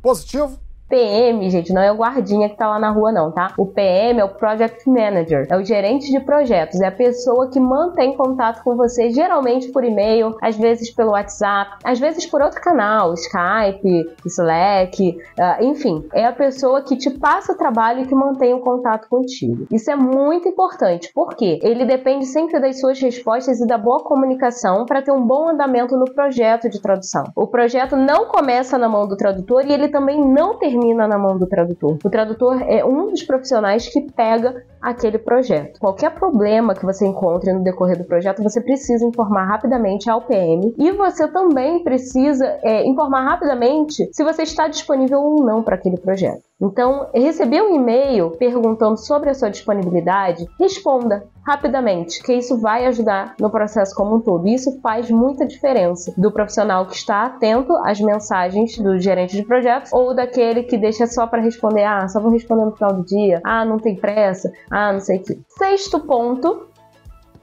Positivo? 0.02 0.67
PM, 0.88 1.50
gente, 1.50 1.72
não 1.72 1.82
é 1.82 1.92
o 1.92 1.96
guardinha 1.96 2.48
que 2.48 2.56
tá 2.56 2.66
lá 2.66 2.78
na 2.78 2.90
rua, 2.90 3.12
não, 3.12 3.30
tá? 3.30 3.52
O 3.58 3.66
PM 3.66 4.20
é 4.20 4.24
o 4.24 4.30
Project 4.30 4.88
Manager, 4.88 5.46
é 5.50 5.56
o 5.56 5.64
gerente 5.64 6.10
de 6.10 6.18
projetos, 6.20 6.80
é 6.80 6.86
a 6.86 6.92
pessoa 6.92 7.50
que 7.50 7.60
mantém 7.60 8.16
contato 8.16 8.62
com 8.64 8.74
você, 8.74 9.10
geralmente 9.10 9.68
por 9.68 9.84
e-mail, 9.84 10.34
às 10.40 10.56
vezes 10.56 10.90
pelo 10.90 11.10
WhatsApp, 11.10 11.76
às 11.84 11.98
vezes 11.98 12.24
por 12.24 12.40
outro 12.40 12.60
canal, 12.60 13.12
Skype, 13.12 14.16
Slack, 14.24 15.18
uh, 15.38 15.64
enfim, 15.64 16.06
é 16.14 16.24
a 16.24 16.32
pessoa 16.32 16.82
que 16.82 16.96
te 16.96 17.10
passa 17.10 17.52
o 17.52 17.56
trabalho 17.56 18.02
e 18.02 18.06
que 18.06 18.14
mantém 18.14 18.54
o 18.54 18.60
contato 18.60 19.08
contigo. 19.08 19.66
Isso 19.70 19.90
é 19.90 19.96
muito 19.96 20.48
importante, 20.48 21.10
porque 21.14 21.58
ele 21.62 21.84
depende 21.84 22.24
sempre 22.24 22.58
das 22.58 22.80
suas 22.80 22.98
respostas 22.98 23.60
e 23.60 23.66
da 23.66 23.76
boa 23.76 24.02
comunicação 24.02 24.86
para 24.86 25.02
ter 25.02 25.12
um 25.12 25.26
bom 25.26 25.50
andamento 25.50 25.96
no 25.96 26.06
projeto 26.06 26.70
de 26.70 26.80
tradução. 26.80 27.24
O 27.36 27.46
projeto 27.46 27.94
não 27.94 28.26
começa 28.26 28.78
na 28.78 28.88
mão 28.88 29.06
do 29.06 29.16
tradutor 29.16 29.66
e 29.66 29.72
ele 29.72 29.88
também 29.88 30.18
não 30.24 30.58
termina 30.58 30.77
termina 30.78 31.08
na 31.08 31.18
mão 31.18 31.36
do 31.36 31.46
tradutor. 31.46 31.98
O 32.04 32.10
tradutor 32.10 32.62
é 32.62 32.84
um 32.84 33.10
dos 33.10 33.22
profissionais 33.22 33.88
que 33.88 34.00
pega 34.12 34.64
aquele 34.80 35.18
projeto. 35.18 35.78
Qualquer 35.78 36.14
problema 36.14 36.74
que 36.74 36.84
você 36.84 37.06
encontre 37.06 37.52
no 37.52 37.62
decorrer 37.62 37.98
do 37.98 38.04
projeto, 38.04 38.42
você 38.42 38.60
precisa 38.60 39.04
informar 39.04 39.46
rapidamente 39.46 40.08
ao 40.10 40.22
PM 40.22 40.74
e 40.78 40.92
você 40.92 41.28
também 41.28 41.82
precisa 41.82 42.58
é, 42.62 42.86
informar 42.86 43.22
rapidamente 43.22 44.08
se 44.12 44.24
você 44.24 44.42
está 44.42 44.68
disponível 44.68 45.20
ou 45.20 45.44
não 45.44 45.62
para 45.62 45.74
aquele 45.74 45.96
projeto. 45.96 46.42
Então, 46.60 47.08
receber 47.14 47.62
um 47.62 47.74
e-mail 47.74 48.32
perguntando 48.32 48.96
sobre 48.96 49.30
a 49.30 49.34
sua 49.34 49.48
disponibilidade, 49.48 50.44
responda 50.58 51.24
rapidamente, 51.46 52.20
que 52.22 52.34
isso 52.34 52.58
vai 52.60 52.84
ajudar 52.86 53.34
no 53.40 53.48
processo 53.48 53.94
como 53.94 54.16
um 54.16 54.20
todo. 54.20 54.46
Isso 54.46 54.80
faz 54.82 55.08
muita 55.08 55.46
diferença 55.46 56.12
do 56.16 56.32
profissional 56.32 56.84
que 56.84 56.96
está 56.96 57.24
atento 57.24 57.72
às 57.86 58.00
mensagens 58.00 58.76
do 58.76 58.98
gerente 58.98 59.36
de 59.36 59.44
projetos 59.44 59.92
ou 59.92 60.14
daquele 60.14 60.64
que 60.64 60.76
deixa 60.76 61.06
só 61.06 61.26
para 61.26 61.40
responder, 61.40 61.84
ah, 61.84 62.06
só 62.08 62.20
vou 62.20 62.30
responder 62.30 62.66
no 62.66 62.72
final 62.72 62.92
do 62.92 63.04
dia, 63.04 63.40
ah, 63.44 63.64
não 63.64 63.78
tem 63.78 63.96
pressa, 63.96 64.52
ah, 64.70 64.92
não 64.92 65.00
sei 65.00 65.18
o 65.18 65.22
que. 65.22 65.40
Sexto 65.48 66.00
ponto, 66.00 66.68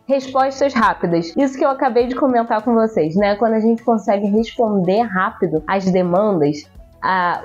respostas 0.07 0.73
rápidas. 0.73 1.33
Isso 1.35 1.57
que 1.57 1.65
eu 1.65 1.69
acabei 1.69 2.07
de 2.07 2.15
comentar 2.15 2.61
com 2.63 2.73
vocês, 2.73 3.15
né? 3.15 3.35
Quando 3.35 3.53
a 3.53 3.59
gente 3.59 3.83
consegue 3.83 4.27
responder 4.27 5.01
rápido 5.01 5.63
às 5.67 5.85
demandas, 5.85 6.69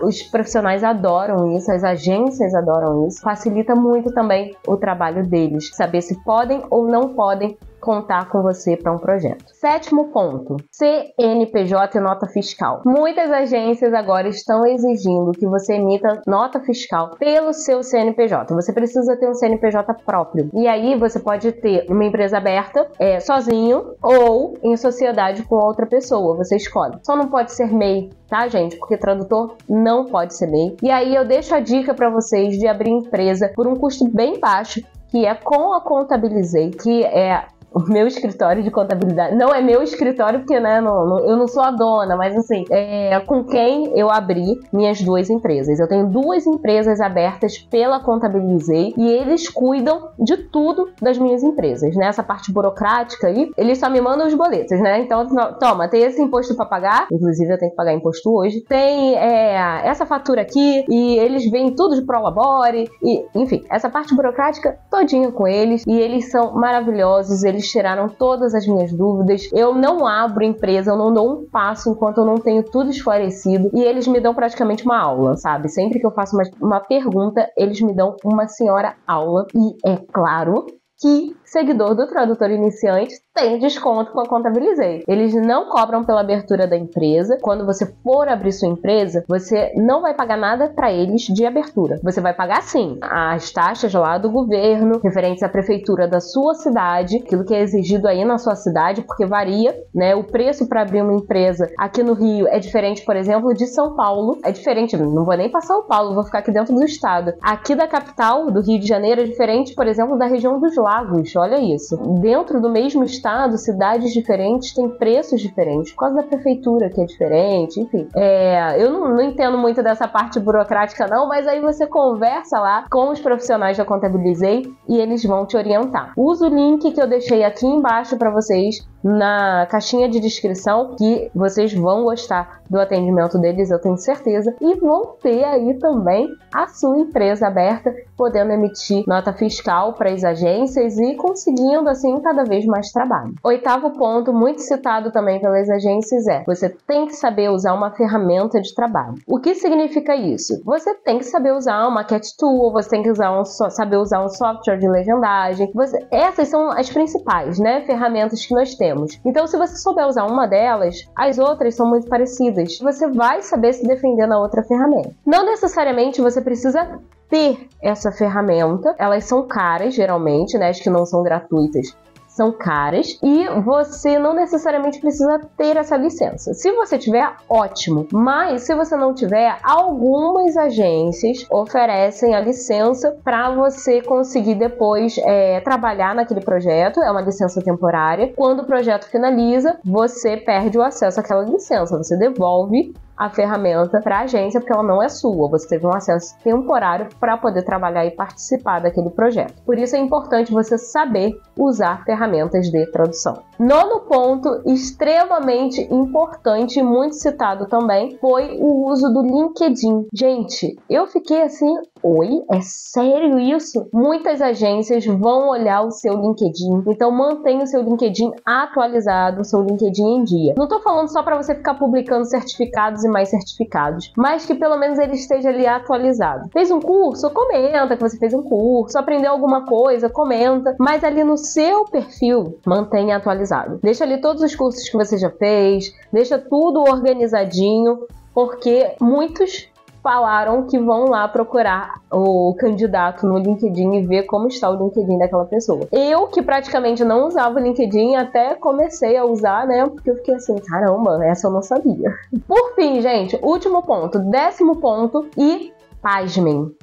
os 0.02 0.22
profissionais 0.22 0.82
adoram 0.82 1.56
isso, 1.56 1.70
as 1.70 1.84
agências 1.84 2.54
adoram 2.54 3.06
isso. 3.06 3.20
Facilita 3.20 3.74
muito 3.74 4.12
também 4.12 4.56
o 4.66 4.76
trabalho 4.76 5.26
deles, 5.26 5.70
saber 5.74 6.02
se 6.02 6.22
podem 6.24 6.62
ou 6.70 6.86
não 6.86 7.14
podem 7.14 7.58
contar 7.80 8.28
com 8.28 8.42
você 8.42 8.76
para 8.76 8.92
um 8.92 8.98
projeto. 8.98 9.44
Sétimo 9.54 10.12
ponto: 10.12 10.56
CNPJ 10.70 11.98
e 11.98 12.00
nota 12.00 12.26
fiscal. 12.26 12.82
Muitas 12.84 13.30
agências 13.30 13.92
agora 13.92 14.28
estão 14.28 14.66
exigindo 14.66 15.32
que 15.32 15.46
você 15.46 15.74
emita 15.74 16.22
nota 16.26 16.60
fiscal 16.60 17.16
pelo 17.18 17.52
seu 17.52 17.82
CNPJ. 17.82 18.54
Você 18.54 18.72
precisa 18.72 19.16
ter 19.16 19.28
um 19.28 19.34
CNPJ 19.34 19.94
próprio. 20.04 20.50
E 20.54 20.68
aí 20.68 20.96
você 20.96 21.18
pode 21.18 21.50
ter 21.52 21.86
uma 21.88 22.04
empresa 22.04 22.38
aberta 22.38 22.86
é, 22.98 23.18
sozinho 23.20 23.94
ou 24.02 24.54
em 24.62 24.76
sociedade 24.76 25.42
com 25.42 25.56
outra 25.56 25.86
pessoa. 25.86 26.36
Você 26.36 26.56
escolhe. 26.56 26.98
Só 27.04 27.16
não 27.16 27.28
pode 27.28 27.52
ser 27.52 27.72
MEI, 27.72 28.10
tá, 28.28 28.46
gente? 28.48 28.76
Porque 28.76 28.96
tradutor 28.96 29.56
não 29.68 30.04
pode 30.04 30.34
ser 30.34 30.46
MEI. 30.46 30.76
E 30.82 30.90
aí 30.90 31.14
eu 31.14 31.24
deixo 31.24 31.54
a 31.54 31.60
dica 31.60 31.94
para 31.94 32.10
vocês 32.10 32.58
de 32.58 32.66
abrir 32.66 32.90
empresa 32.90 33.50
por 33.54 33.66
um 33.66 33.74
custo 33.74 34.08
bem 34.08 34.38
baixo 34.38 34.80
que 35.10 35.26
é 35.26 35.34
com 35.34 35.72
a 35.72 35.80
Contabilizei, 35.80 36.70
que 36.70 37.04
é 37.04 37.44
o 37.72 37.80
meu 37.88 38.06
escritório 38.06 38.62
de 38.62 38.70
contabilidade. 38.70 39.36
Não 39.36 39.54
é 39.54 39.60
meu 39.60 39.82
escritório, 39.82 40.40
porque 40.40 40.58
né, 40.58 40.80
não, 40.80 41.06
não, 41.06 41.18
eu 41.20 41.36
não 41.36 41.46
sou 41.46 41.62
a 41.62 41.70
dona, 41.70 42.16
mas 42.16 42.36
assim, 42.36 42.64
é 42.70 43.18
com 43.20 43.44
quem 43.44 43.98
eu 43.98 44.10
abri 44.10 44.58
minhas 44.72 45.00
duas 45.00 45.30
empresas. 45.30 45.78
Eu 45.78 45.88
tenho 45.88 46.08
duas 46.08 46.46
empresas 46.46 47.00
abertas 47.00 47.58
pela 47.58 48.00
Contabilizei 48.00 48.94
e 48.96 49.08
eles 49.08 49.48
cuidam 49.48 50.10
de 50.18 50.36
tudo 50.36 50.90
das 51.00 51.18
minhas 51.18 51.42
empresas, 51.42 51.94
né? 51.94 52.06
Essa 52.06 52.22
parte 52.22 52.52
burocrática 52.52 53.28
aí, 53.28 53.50
eles 53.56 53.78
só 53.78 53.88
me 53.88 54.00
mandam 54.00 54.26
os 54.26 54.34
boletos, 54.34 54.80
né? 54.80 55.00
Então, 55.00 55.26
toma, 55.58 55.88
tem 55.88 56.02
esse 56.02 56.20
imposto 56.20 56.56
para 56.56 56.66
pagar, 56.66 57.06
inclusive 57.12 57.52
eu 57.52 57.58
tenho 57.58 57.70
que 57.70 57.76
pagar 57.76 57.92
imposto 57.92 58.34
hoje, 58.34 58.60
tem 58.62 59.16
é, 59.16 59.86
essa 59.86 60.04
fatura 60.04 60.42
aqui 60.42 60.84
e 60.88 61.18
eles 61.18 61.48
vêm 61.50 61.74
tudo 61.74 61.94
de 61.94 62.02
Prolabore 62.02 62.88
e, 63.02 63.24
enfim, 63.34 63.64
essa 63.70 63.88
parte 63.88 64.14
burocrática 64.14 64.78
todinha 64.90 65.30
com 65.30 65.46
eles 65.46 65.84
e 65.86 65.92
eles 65.92 66.30
são 66.30 66.52
maravilhosos, 66.54 67.42
eles 67.42 67.59
eles 67.60 67.70
tiraram 67.70 68.08
todas 68.08 68.54
as 68.54 68.66
minhas 68.66 68.92
dúvidas. 68.92 69.48
Eu 69.52 69.74
não 69.74 70.06
abro 70.06 70.42
empresa, 70.42 70.90
eu 70.90 70.96
não 70.96 71.12
dou 71.12 71.30
um 71.30 71.46
passo 71.46 71.90
enquanto 71.90 72.18
eu 72.18 72.24
não 72.24 72.36
tenho 72.36 72.62
tudo 72.62 72.90
esclarecido. 72.90 73.70
E 73.74 73.82
eles 73.82 74.06
me 74.08 74.20
dão 74.20 74.34
praticamente 74.34 74.84
uma 74.84 74.98
aula, 74.98 75.36
sabe? 75.36 75.68
Sempre 75.68 76.00
que 76.00 76.06
eu 76.06 76.10
faço 76.10 76.36
uma, 76.36 76.44
uma 76.60 76.80
pergunta, 76.80 77.48
eles 77.56 77.80
me 77.80 77.94
dão 77.94 78.16
uma 78.24 78.48
senhora 78.48 78.96
aula. 79.06 79.46
E 79.54 79.88
é 79.88 79.96
claro 80.12 80.66
que 80.98 81.36
seguidor 81.50 81.96
do 81.96 82.06
tradutor 82.06 82.50
iniciante 82.50 83.14
tem 83.34 83.58
desconto 83.58 84.12
com 84.12 84.20
a 84.20 84.28
Contabilizei. 84.28 85.02
Eles 85.06 85.34
não 85.34 85.68
cobram 85.68 86.04
pela 86.04 86.20
abertura 86.20 86.66
da 86.66 86.76
empresa. 86.76 87.38
Quando 87.40 87.66
você 87.66 87.86
for 88.02 88.28
abrir 88.28 88.52
sua 88.52 88.68
empresa, 88.68 89.24
você 89.26 89.72
não 89.76 90.02
vai 90.02 90.14
pagar 90.14 90.36
nada 90.36 90.68
para 90.68 90.92
eles 90.92 91.22
de 91.22 91.44
abertura. 91.44 91.98
Você 92.02 92.20
vai 92.20 92.34
pagar 92.34 92.62
sim 92.62 92.98
as 93.02 93.50
taxas 93.50 93.92
lá 93.92 94.18
do 94.18 94.30
governo, 94.30 95.00
referentes 95.02 95.42
à 95.42 95.48
prefeitura 95.48 96.06
da 96.06 96.20
sua 96.20 96.54
cidade, 96.54 97.16
aquilo 97.16 97.44
que 97.44 97.54
é 97.54 97.62
exigido 97.62 98.06
aí 98.06 98.24
na 98.24 98.38
sua 98.38 98.54
cidade, 98.54 99.02
porque 99.02 99.26
varia, 99.26 99.76
né? 99.94 100.14
O 100.14 100.24
preço 100.24 100.68
para 100.68 100.82
abrir 100.82 101.02
uma 101.02 101.14
empresa 101.14 101.68
aqui 101.78 102.02
no 102.02 102.12
Rio 102.12 102.46
é 102.48 102.58
diferente, 102.58 103.04
por 103.04 103.16
exemplo, 103.16 103.52
de 103.54 103.66
São 103.66 103.96
Paulo. 103.96 104.38
É 104.44 104.52
diferente, 104.52 104.96
não 104.96 105.24
vou 105.24 105.36
nem 105.36 105.50
para 105.50 105.60
São 105.60 105.82
Paulo, 105.82 106.14
vou 106.14 106.24
ficar 106.24 106.40
aqui 106.40 106.52
dentro 106.52 106.74
do 106.74 106.84
estado. 106.84 107.32
Aqui 107.42 107.74
da 107.74 107.88
capital, 107.88 108.50
do 108.50 108.60
Rio 108.60 108.78
de 108.78 108.86
Janeiro, 108.86 109.22
é 109.22 109.24
diferente, 109.24 109.74
por 109.74 109.86
exemplo, 109.86 110.18
da 110.18 110.26
região 110.26 110.60
dos 110.60 110.76
lagos 110.76 111.39
olha 111.40 111.58
isso. 111.58 111.96
Dentro 112.20 112.60
do 112.60 112.70
mesmo 112.70 113.02
estado, 113.04 113.58
cidades 113.58 114.12
diferentes 114.12 114.72
têm 114.72 114.88
preços 114.88 115.40
diferentes, 115.40 115.92
por 115.92 116.00
causa 116.00 116.16
da 116.16 116.22
prefeitura 116.22 116.90
que 116.90 117.00
é 117.00 117.04
diferente, 117.04 117.80
enfim. 117.80 118.08
É, 118.14 118.82
eu 118.82 118.90
não, 118.90 119.08
não 119.08 119.22
entendo 119.22 119.58
muito 119.58 119.82
dessa 119.82 120.06
parte 120.06 120.38
burocrática, 120.38 121.06
não, 121.06 121.28
mas 121.28 121.46
aí 121.46 121.60
você 121.60 121.86
conversa 121.86 122.58
lá 122.58 122.86
com 122.90 123.10
os 123.10 123.20
profissionais 123.20 123.76
da 123.76 123.84
Contabilizei 123.84 124.70
e 124.88 124.98
eles 124.98 125.24
vão 125.24 125.46
te 125.46 125.56
orientar. 125.56 126.12
Usa 126.16 126.46
o 126.46 126.54
link 126.54 126.90
que 126.92 127.00
eu 127.00 127.06
deixei 127.06 127.44
aqui 127.44 127.66
embaixo 127.66 128.16
para 128.16 128.30
vocês 128.30 128.86
na 129.02 129.66
caixinha 129.70 130.08
de 130.08 130.20
descrição 130.20 130.94
que 130.96 131.30
vocês 131.34 131.72
vão 131.72 132.04
gostar 132.04 132.59
do 132.70 132.80
atendimento 132.80 133.36
deles, 133.38 133.70
eu 133.70 133.80
tenho 133.80 133.98
certeza, 133.98 134.54
e 134.60 134.76
vão 134.76 135.16
ter 135.20 135.42
aí 135.42 135.76
também 135.78 136.28
a 136.54 136.68
sua 136.68 136.98
empresa 136.98 137.48
aberta, 137.48 137.92
podendo 138.16 138.52
emitir 138.52 139.04
nota 139.06 139.32
fiscal 139.32 139.94
para 139.94 140.12
as 140.12 140.22
agências 140.22 140.96
e 140.98 141.14
conseguindo 141.16 141.88
assim 141.88 142.20
cada 142.20 142.44
vez 142.44 142.64
mais 142.64 142.92
trabalho. 142.92 143.34
Oitavo 143.42 143.90
ponto, 143.90 144.32
muito 144.32 144.60
citado 144.60 145.10
também 145.10 145.40
pelas 145.40 145.68
agências, 145.68 146.26
é 146.28 146.44
você 146.46 146.68
tem 146.86 147.06
que 147.06 147.14
saber 147.14 147.50
usar 147.50 147.74
uma 147.74 147.90
ferramenta 147.90 148.60
de 148.60 148.74
trabalho. 148.74 149.14
O 149.26 149.40
que 149.40 149.54
significa 149.54 150.14
isso? 150.14 150.62
Você 150.64 150.94
tem 150.94 151.18
que 151.18 151.24
saber 151.24 151.52
usar 151.52 151.86
uma 151.88 152.04
cat 152.04 152.26
tool, 152.38 152.72
você 152.72 152.90
tem 152.90 153.02
que 153.02 153.10
usar 153.10 153.32
um, 153.32 153.44
saber 153.44 153.96
usar 153.96 154.22
um 154.24 154.28
software 154.28 154.78
de 154.78 154.88
legendagem. 154.88 155.70
Você, 155.74 156.06
essas 156.10 156.48
são 156.48 156.70
as 156.70 156.90
principais, 156.90 157.58
né, 157.58 157.80
ferramentas 157.82 158.44
que 158.44 158.54
nós 158.54 158.74
temos. 158.74 159.18
Então, 159.24 159.46
se 159.46 159.56
você 159.56 159.76
souber 159.76 160.06
usar 160.06 160.26
uma 160.26 160.46
delas, 160.46 160.96
as 161.16 161.38
outras 161.38 161.74
são 161.74 161.88
muito 161.88 162.08
parecidas. 162.08 162.59
Você 162.80 163.08
vai 163.08 163.42
saber 163.42 163.72
se 163.72 163.86
defender 163.86 164.26
na 164.26 164.38
outra 164.38 164.62
ferramenta. 164.62 165.14
Não 165.26 165.44
necessariamente 165.44 166.20
você 166.20 166.40
precisa 166.40 167.00
ter 167.28 167.68
essa 167.82 168.10
ferramenta. 168.10 168.94
Elas 168.98 169.24
são 169.24 169.46
caras, 169.46 169.94
geralmente, 169.94 170.58
né? 170.58 170.70
As 170.70 170.80
que 170.80 170.90
não 170.90 171.06
são 171.06 171.22
gratuitas 171.22 171.94
são 172.30 172.52
caras 172.52 173.18
e 173.22 173.48
você 173.60 174.18
não 174.18 174.34
necessariamente 174.34 175.00
precisa 175.00 175.40
ter 175.56 175.76
essa 175.76 175.96
licença. 175.96 176.54
Se 176.54 176.70
você 176.72 176.96
tiver, 176.96 177.28
ótimo. 177.48 178.06
Mas 178.12 178.62
se 178.62 178.74
você 178.74 178.96
não 178.96 179.12
tiver, 179.12 179.58
algumas 179.62 180.56
agências 180.56 181.44
oferecem 181.50 182.34
a 182.34 182.40
licença 182.40 183.16
para 183.24 183.50
você 183.50 184.00
conseguir 184.00 184.54
depois 184.54 185.18
é, 185.18 185.60
trabalhar 185.60 186.14
naquele 186.14 186.40
projeto. 186.40 187.02
É 187.02 187.10
uma 187.10 187.20
licença 187.20 187.60
temporária. 187.60 188.32
Quando 188.36 188.60
o 188.60 188.66
projeto 188.66 189.06
finaliza, 189.10 189.78
você 189.84 190.36
perde 190.36 190.78
o 190.78 190.82
acesso 190.82 191.18
àquela 191.18 191.42
licença. 191.42 191.98
Você 191.98 192.16
devolve 192.16 192.94
a 193.20 193.28
ferramenta 193.28 194.00
para 194.00 194.20
a 194.20 194.22
agência, 194.22 194.58
porque 194.58 194.72
ela 194.72 194.82
não 194.82 195.02
é 195.02 195.08
sua. 195.10 195.46
Você 195.50 195.68
teve 195.68 195.86
um 195.86 195.94
acesso 195.94 196.34
temporário 196.42 197.08
para 197.20 197.36
poder 197.36 197.62
trabalhar 197.62 198.06
e 198.06 198.10
participar 198.12 198.80
daquele 198.80 199.10
projeto. 199.10 199.62
Por 199.66 199.78
isso 199.78 199.94
é 199.94 199.98
importante 199.98 200.50
você 200.50 200.78
saber 200.78 201.38
usar 201.54 202.02
ferramentas 202.06 202.70
de 202.70 202.90
tradução. 202.90 203.42
Nono 203.58 204.00
ponto, 204.00 204.62
extremamente 204.64 205.82
importante 205.92 206.80
e 206.80 206.82
muito 206.82 207.16
citado 207.16 207.66
também, 207.66 208.16
foi 208.18 208.56
o 208.58 208.88
uso 208.88 209.12
do 209.12 209.20
LinkedIn. 209.20 210.06
Gente, 210.14 210.78
eu 210.88 211.06
fiquei 211.06 211.42
assim, 211.42 211.70
oi, 212.02 212.42
é 212.50 212.60
sério 212.60 213.38
isso? 213.38 213.88
Muitas 213.92 214.40
agências 214.40 215.04
vão 215.04 215.48
olhar 215.48 215.82
o 215.82 215.90
seu 215.90 216.14
LinkedIn, 216.14 216.84
então 216.86 217.10
mantenha 217.10 217.64
o 217.64 217.66
seu 217.66 217.82
LinkedIn 217.82 218.30
atualizado, 218.44 219.40
o 219.40 219.44
seu 219.44 219.62
LinkedIn 219.62 220.02
em 220.02 220.24
dia. 220.24 220.54
Não 220.56 220.68
tô 220.68 220.80
falando 220.80 221.08
só 221.08 221.22
para 221.22 221.36
você 221.36 221.54
ficar 221.54 221.74
publicando 221.74 222.24
certificados 222.24 223.04
e 223.04 223.08
mais 223.08 223.30
certificados, 223.30 224.12
mas 224.16 224.46
que 224.46 224.54
pelo 224.54 224.76
menos 224.76 224.98
ele 224.98 225.14
esteja 225.14 225.48
ali 225.48 225.66
atualizado. 225.66 226.48
Fez 226.52 226.70
um 226.70 226.80
curso? 226.80 227.30
Comenta 227.30 227.96
que 227.96 228.02
você 228.02 228.18
fez 228.18 228.34
um 228.34 228.42
curso, 228.42 228.98
aprendeu 228.98 229.30
alguma 229.30 229.64
coisa, 229.66 230.08
comenta, 230.08 230.74
mas 230.78 231.04
ali 231.04 231.24
no 231.24 231.36
seu 231.36 231.84
perfil, 231.84 232.58
mantenha 232.66 233.16
atualizado. 233.16 233.78
Deixa 233.82 234.04
ali 234.04 234.20
todos 234.20 234.42
os 234.42 234.54
cursos 234.54 234.88
que 234.88 234.96
você 234.96 235.18
já 235.18 235.30
fez, 235.30 235.94
deixa 236.12 236.38
tudo 236.38 236.80
organizadinho, 236.80 238.06
porque 238.34 238.94
muitos 239.00 239.68
falaram 240.02 240.66
que 240.66 240.78
vão 240.78 241.06
lá 241.06 241.26
procurar 241.28 242.00
o 242.10 242.54
candidato 242.58 243.26
no 243.26 243.38
LinkedIn 243.38 243.94
e 243.94 244.06
ver 244.06 244.24
como 244.24 244.48
está 244.48 244.70
o 244.70 244.76
LinkedIn 244.76 245.18
daquela 245.18 245.44
pessoa. 245.44 245.86
Eu, 245.92 246.26
que 246.26 246.42
praticamente 246.42 247.04
não 247.04 247.26
usava 247.26 247.58
o 247.58 247.62
LinkedIn, 247.62 248.16
até 248.16 248.54
comecei 248.54 249.16
a 249.16 249.24
usar, 249.24 249.66
né? 249.66 249.86
Porque 249.86 250.10
eu 250.10 250.16
fiquei 250.16 250.34
assim, 250.34 250.56
caramba, 250.58 251.24
essa 251.24 251.46
eu 251.46 251.50
não 251.50 251.62
sabia. 251.62 252.14
Por 252.46 252.74
fim, 252.74 253.00
gente, 253.00 253.38
último 253.42 253.82
ponto, 253.82 254.18
décimo 254.18 254.76
ponto 254.76 255.26
e 255.36 255.72
pasmem. 256.02 256.74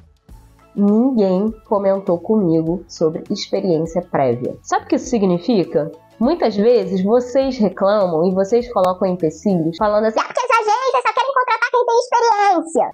Ninguém 0.74 1.52
comentou 1.68 2.18
comigo 2.18 2.84
sobre 2.86 3.24
experiência 3.30 4.00
prévia. 4.00 4.56
Sabe 4.62 4.84
o 4.84 4.88
que 4.88 4.94
isso 4.94 5.10
significa? 5.10 5.90
Muitas 6.20 6.56
vezes 6.56 7.02
vocês 7.02 7.56
reclamam 7.58 8.26
e 8.26 8.34
vocês 8.34 8.70
colocam 8.72 9.06
empecilhos 9.06 9.76
falando 9.76 10.06
assim: 10.06 10.18
ah, 10.18 10.24
porque 10.24 10.40
as 10.40 10.50
agências 10.50 11.02
só 11.06 11.12
querem 11.12 11.32
contratar 11.32 11.70
quem 11.70 11.84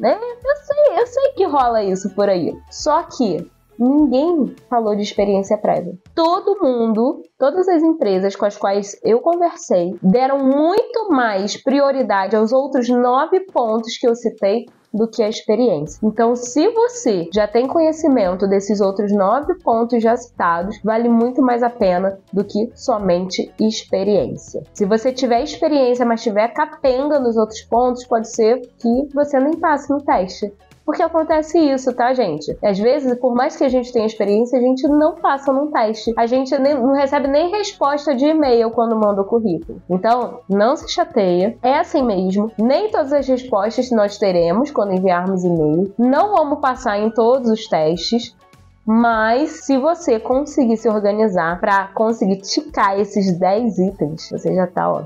né? 0.00 0.18
Eu 0.18 0.56
sei, 0.56 0.98
eu 0.98 1.06
sei 1.06 1.32
que 1.32 1.44
rola 1.44 1.82
isso 1.82 2.10
por 2.14 2.28
aí. 2.28 2.52
Só 2.70 3.02
que 3.02 3.50
ninguém 3.78 4.54
falou 4.68 4.94
de 4.94 5.02
experiência 5.02 5.58
prévia. 5.58 5.94
Todo 6.14 6.60
mundo, 6.62 7.22
todas 7.38 7.68
as 7.68 7.82
empresas 7.82 8.36
com 8.36 8.44
as 8.44 8.56
quais 8.56 8.98
eu 9.02 9.20
conversei, 9.20 9.96
deram 10.02 10.38
muito 10.38 11.08
mais 11.10 11.56
prioridade 11.62 12.36
aos 12.36 12.52
outros 12.52 12.88
nove 12.88 13.40
pontos 13.40 13.96
que 13.98 14.06
eu 14.06 14.14
citei 14.14 14.66
do 14.94 15.08
que 15.08 15.22
a 15.22 15.28
experiência. 15.28 15.98
Então, 16.04 16.36
se 16.36 16.68
você 16.68 17.28
já 17.32 17.48
tem 17.48 17.66
conhecimento 17.66 18.46
desses 18.46 18.80
outros 18.80 19.12
nove 19.12 19.54
pontos 19.56 20.00
já 20.00 20.16
citados, 20.16 20.78
vale 20.84 21.08
muito 21.08 21.42
mais 21.42 21.64
a 21.64 21.68
pena 21.68 22.16
do 22.32 22.44
que 22.44 22.70
somente 22.76 23.52
experiência. 23.60 24.62
Se 24.72 24.84
você 24.86 25.12
tiver 25.12 25.42
experiência, 25.42 26.06
mas 26.06 26.22
tiver 26.22 26.46
capenga 26.48 27.18
nos 27.18 27.36
outros 27.36 27.62
pontos, 27.62 28.06
pode 28.06 28.28
ser 28.28 28.60
que 28.78 29.08
você 29.12 29.40
nem 29.40 29.56
passe 29.56 29.90
no 29.90 29.98
teste. 29.98 30.52
Porque 30.84 31.02
acontece 31.02 31.58
isso, 31.58 31.94
tá, 31.94 32.12
gente? 32.12 32.56
Às 32.62 32.78
vezes, 32.78 33.18
por 33.18 33.34
mais 33.34 33.56
que 33.56 33.64
a 33.64 33.68
gente 33.68 33.90
tenha 33.90 34.04
experiência, 34.04 34.58
a 34.58 34.62
gente 34.62 34.86
não 34.86 35.14
passa 35.14 35.50
num 35.50 35.70
teste. 35.70 36.12
A 36.16 36.26
gente 36.26 36.56
nem, 36.58 36.74
não 36.74 36.92
recebe 36.92 37.26
nem 37.26 37.50
resposta 37.50 38.14
de 38.14 38.26
e-mail 38.26 38.70
quando 38.70 38.94
manda 38.94 39.22
o 39.22 39.24
currículo. 39.24 39.80
Então, 39.88 40.40
não 40.48 40.76
se 40.76 40.88
chateia. 40.92 41.56
É 41.62 41.78
assim 41.78 42.02
mesmo. 42.02 42.52
Nem 42.58 42.90
todas 42.90 43.12
as 43.14 43.26
respostas 43.26 43.90
nós 43.90 44.18
teremos 44.18 44.70
quando 44.70 44.92
enviarmos 44.92 45.42
e-mail. 45.42 45.92
Não 45.98 46.36
vamos 46.36 46.60
passar 46.60 46.98
em 46.98 47.10
todos 47.10 47.48
os 47.50 47.66
testes. 47.66 48.36
Mas 48.86 49.64
se 49.64 49.78
você 49.78 50.20
conseguir 50.20 50.76
se 50.76 50.90
organizar 50.90 51.58
para 51.58 51.88
conseguir 51.94 52.42
ticar 52.42 53.00
esses 53.00 53.38
10 53.38 53.78
itens, 53.78 54.28
você 54.30 54.54
já 54.54 54.66
tá, 54.66 54.92
ó, 54.92 55.04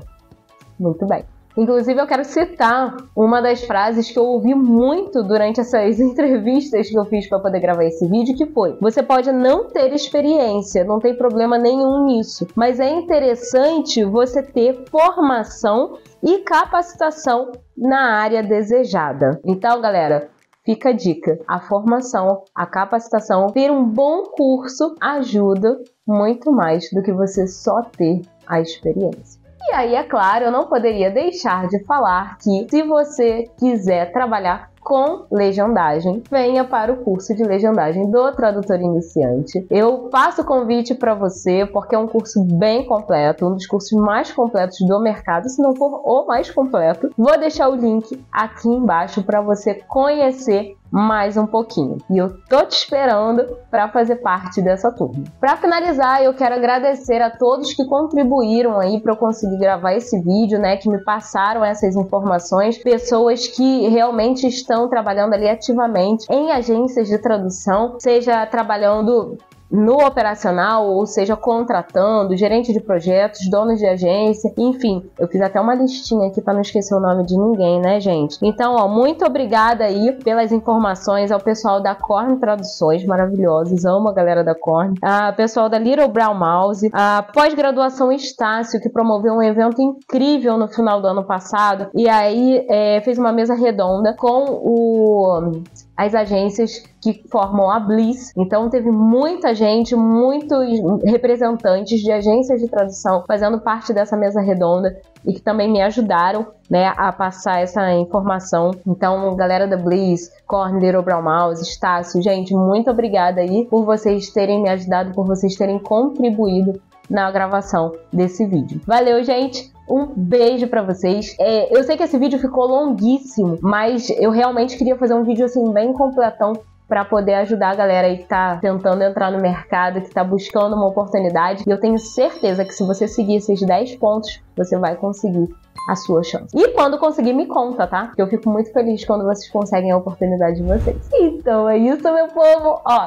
muito 0.77 1.05
bem. 1.05 1.23
Inclusive, 1.59 1.99
eu 1.99 2.07
quero 2.07 2.23
citar 2.23 2.95
uma 3.13 3.41
das 3.41 3.61
frases 3.65 4.09
que 4.09 4.17
eu 4.17 4.23
ouvi 4.23 4.55
muito 4.55 5.21
durante 5.21 5.59
essas 5.59 5.99
entrevistas 5.99 6.89
que 6.89 6.97
eu 6.97 7.03
fiz 7.03 7.27
para 7.27 7.37
poder 7.37 7.59
gravar 7.59 7.83
esse 7.83 8.07
vídeo, 8.07 8.37
que 8.37 8.45
foi: 8.45 8.77
você 8.79 9.03
pode 9.03 9.29
não 9.33 9.67
ter 9.67 9.93
experiência, 9.93 10.85
não 10.85 10.99
tem 10.99 11.13
problema 11.13 11.57
nenhum 11.57 12.05
nisso, 12.05 12.47
mas 12.55 12.79
é 12.79 12.89
interessante 12.89 14.05
você 14.05 14.41
ter 14.41 14.85
formação 14.89 15.97
e 16.23 16.37
capacitação 16.39 17.51
na 17.77 18.13
área 18.21 18.41
desejada. 18.41 19.41
Então, 19.43 19.81
galera, 19.81 20.29
Fica 20.65 20.89
a 20.89 20.93
dica: 20.93 21.39
a 21.47 21.59
formação, 21.59 22.43
a 22.53 22.65
capacitação, 22.65 23.47
ter 23.47 23.71
um 23.71 23.83
bom 23.83 24.23
curso 24.23 24.93
ajuda 25.01 25.81
muito 26.05 26.51
mais 26.51 26.91
do 26.91 27.01
que 27.01 27.11
você 27.11 27.47
só 27.47 27.81
ter 27.81 28.21
a 28.45 28.61
experiência. 28.61 29.38
E 29.61 29.73
aí, 29.73 29.95
é 29.95 30.03
claro, 30.03 30.45
eu 30.45 30.51
não 30.51 30.67
poderia 30.67 31.11
deixar 31.11 31.67
de 31.67 31.83
falar 31.83 32.37
que 32.37 32.67
se 32.69 32.83
você 32.83 33.49
quiser 33.57 34.11
trabalhar 34.11 34.69
com 34.81 35.25
legendagem, 35.31 36.23
venha 36.31 36.63
para 36.63 36.91
o 36.91 37.03
curso 37.03 37.35
de 37.35 37.43
legendagem 37.43 38.09
do 38.09 38.31
tradutor 38.31 38.79
iniciante. 38.79 39.65
Eu 39.69 40.09
faço 40.11 40.41
o 40.41 40.45
convite 40.45 40.95
para 40.95 41.13
você 41.13 41.65
porque 41.65 41.93
é 41.93 41.99
um 41.99 42.07
curso 42.07 42.43
bem 42.43 42.85
completo, 42.85 43.45
um 43.45 43.53
dos 43.53 43.67
cursos 43.67 43.91
mais 43.99 44.31
completos 44.31 44.79
do 44.79 44.99
mercado, 44.99 45.49
se 45.49 45.61
não 45.61 45.75
for 45.75 46.01
o 46.03 46.25
mais 46.25 46.49
completo. 46.49 47.11
Vou 47.17 47.37
deixar 47.37 47.69
o 47.69 47.75
link 47.75 48.19
aqui 48.31 48.67
embaixo 48.67 49.21
para 49.21 49.41
você 49.41 49.75
conhecer 49.75 50.75
mais 50.91 51.37
um 51.37 51.45
pouquinho. 51.45 51.97
E 52.09 52.17
eu 52.17 52.35
tô 52.49 52.65
te 52.65 52.73
esperando 52.73 53.45
para 53.69 53.89
fazer 53.89 54.17
parte 54.17 54.61
dessa 54.61 54.91
turma. 54.91 55.23
Para 55.39 55.57
finalizar, 55.57 56.23
eu 56.23 56.33
quero 56.33 56.55
agradecer 56.55 57.21
a 57.21 57.29
todos 57.29 57.73
que 57.73 57.85
contribuíram 57.85 58.79
aí 58.79 58.99
para 58.99 59.13
eu 59.13 59.17
conseguir 59.17 59.57
gravar 59.57 59.93
esse 59.93 60.19
vídeo, 60.21 60.59
né, 60.59 60.77
que 60.77 60.89
me 60.89 61.03
passaram 61.03 61.63
essas 61.63 61.95
informações, 61.95 62.77
pessoas 62.77 63.47
que 63.47 63.87
realmente 63.87 64.47
estão 64.47 64.89
trabalhando 64.89 65.33
ali 65.33 65.47
ativamente 65.47 66.25
em 66.29 66.51
agências 66.51 67.07
de 67.07 67.17
tradução, 67.17 67.97
seja 67.99 68.45
trabalhando 68.45 69.37
no 69.71 70.05
operacional, 70.05 70.87
ou 70.87 71.05
seja, 71.05 71.35
contratando, 71.35 72.35
gerente 72.35 72.73
de 72.73 72.79
projetos, 72.79 73.49
donos 73.49 73.79
de 73.79 73.85
agência, 73.85 74.51
enfim, 74.57 75.03
eu 75.17 75.27
fiz 75.27 75.41
até 75.41 75.59
uma 75.59 75.75
listinha 75.75 76.27
aqui 76.27 76.41
para 76.41 76.53
não 76.53 76.61
esquecer 76.61 76.95
o 76.95 76.99
nome 76.99 77.25
de 77.25 77.37
ninguém, 77.37 77.79
né, 77.79 77.99
gente? 77.99 78.37
Então, 78.41 78.75
ó, 78.75 78.87
muito 78.87 79.25
obrigada 79.25 79.85
aí 79.85 80.11
pelas 80.23 80.51
informações 80.51 81.31
ao 81.31 81.39
pessoal 81.39 81.81
da 81.81 81.93
Corn 81.93 82.37
Traduções, 82.37 83.05
maravilhosos, 83.05 83.85
amo 83.85 84.09
a 84.09 84.13
galera 84.13 84.43
da 84.43 84.55
Corn, 84.55 84.95
a 85.01 85.31
pessoal 85.33 85.69
da 85.69 85.77
Little 85.77 86.07
Brown 86.07 86.33
Mouse, 86.33 86.89
a 86.91 87.23
pós-graduação 87.33 88.11
Estácio, 88.11 88.81
que 88.81 88.89
promoveu 88.89 89.33
um 89.33 89.43
evento 89.43 89.81
incrível 89.81 90.57
no 90.57 90.67
final 90.67 91.01
do 91.01 91.07
ano 91.07 91.23
passado, 91.23 91.87
e 91.93 92.09
aí 92.09 92.65
é, 92.67 93.01
fez 93.01 93.17
uma 93.17 93.31
mesa 93.31 93.53
redonda 93.53 94.15
com 94.17 94.45
o 94.49 95.61
as 95.99 96.15
agências 96.15 96.81
que 97.01 97.25
formam 97.29 97.69
a 97.69 97.77
Bliss. 97.77 98.31
Então 98.37 98.69
teve 98.69 98.89
muita 98.89 99.53
gente, 99.53 99.97
muitos 99.97 100.65
representantes 101.03 101.99
de 101.99 102.09
agências 102.09 102.61
de 102.61 102.69
tradução 102.69 103.25
fazendo 103.27 103.59
parte 103.59 103.91
dessa 103.91 104.15
mesa 104.15 104.39
redonda 104.39 104.97
e 105.25 105.33
que 105.33 105.41
também 105.41 105.69
me 105.69 105.81
ajudaram 105.81 106.47
né, 106.69 106.93
a 106.95 107.11
passar 107.11 107.59
essa 107.61 107.91
informação. 107.95 108.71
Então, 108.87 109.35
galera 109.35 109.67
da 109.67 109.75
Bliss, 109.75 110.31
Corn, 110.47 110.79
Little 110.79 111.03
Brown 111.03 111.21
Mouse, 111.21 111.61
Estácio, 111.61 112.21
gente, 112.21 112.55
muito 112.55 112.89
obrigada 112.89 113.41
aí 113.41 113.65
por 113.65 113.83
vocês 113.83 114.29
terem 114.29 114.63
me 114.63 114.69
ajudado, 114.69 115.13
por 115.13 115.27
vocês 115.27 115.57
terem 115.57 115.79
contribuído 115.79 116.81
na 117.09 117.29
gravação 117.29 117.93
desse 118.13 118.45
vídeo. 118.45 118.79
Valeu, 118.87 119.21
gente! 119.21 119.69
Um 119.89 120.07
beijo 120.15 120.67
para 120.67 120.81
vocês. 120.81 121.35
É, 121.39 121.75
eu 121.75 121.83
sei 121.83 121.97
que 121.97 122.03
esse 122.03 122.17
vídeo 122.17 122.39
ficou 122.39 122.67
longuíssimo, 122.67 123.57
mas 123.61 124.09
eu 124.09 124.31
realmente 124.31 124.77
queria 124.77 124.97
fazer 124.97 125.13
um 125.13 125.23
vídeo 125.23 125.45
assim 125.45 125.71
bem 125.73 125.93
completão 125.93 126.53
para 126.87 127.05
poder 127.05 127.35
ajudar 127.35 127.71
a 127.71 127.75
galera 127.75 128.07
aí 128.07 128.17
que 128.17 128.25
tá 128.25 128.57
tentando 128.57 129.03
entrar 129.03 129.31
no 129.31 129.39
mercado, 129.39 130.01
que 130.01 130.09
tá 130.09 130.23
buscando 130.23 130.75
uma 130.75 130.87
oportunidade. 130.87 131.63
E 131.65 131.69
eu 131.69 131.79
tenho 131.79 131.97
certeza 131.99 132.65
que 132.65 132.73
se 132.73 132.83
você 132.83 133.07
seguir 133.07 133.35
esses 133.35 133.61
10 133.61 133.95
pontos, 133.97 134.41
você 134.55 134.77
vai 134.77 134.95
conseguir 134.95 135.47
a 135.87 135.95
sua 135.95 136.23
chance. 136.23 136.55
E 136.55 136.69
quando 136.69 136.97
conseguir, 136.97 137.33
me 137.33 137.45
conta, 137.45 137.85
tá? 137.85 138.07
Porque 138.07 138.21
eu 138.21 138.27
fico 138.27 138.49
muito 138.49 138.71
feliz 138.71 139.05
quando 139.05 139.23
vocês 139.23 139.49
conseguem 139.49 139.91
a 139.91 139.97
oportunidade 139.97 140.57
de 140.57 140.63
vocês. 140.63 141.09
Então 141.13 141.69
é 141.69 141.77
isso, 141.77 142.03
meu 142.03 142.27
povo. 142.27 142.81
Ó, 142.83 143.05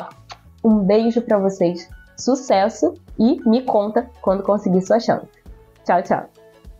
um 0.64 0.78
beijo 0.78 1.20
para 1.20 1.38
vocês 1.38 1.88
Sucesso 2.16 2.94
e 3.18 3.40
me 3.48 3.62
conta 3.62 4.08
quando 4.20 4.42
conseguir 4.42 4.82
sua 4.82 5.00
chance. 5.00 5.26
Tchau, 5.84 6.02
tchau. 6.02 6.41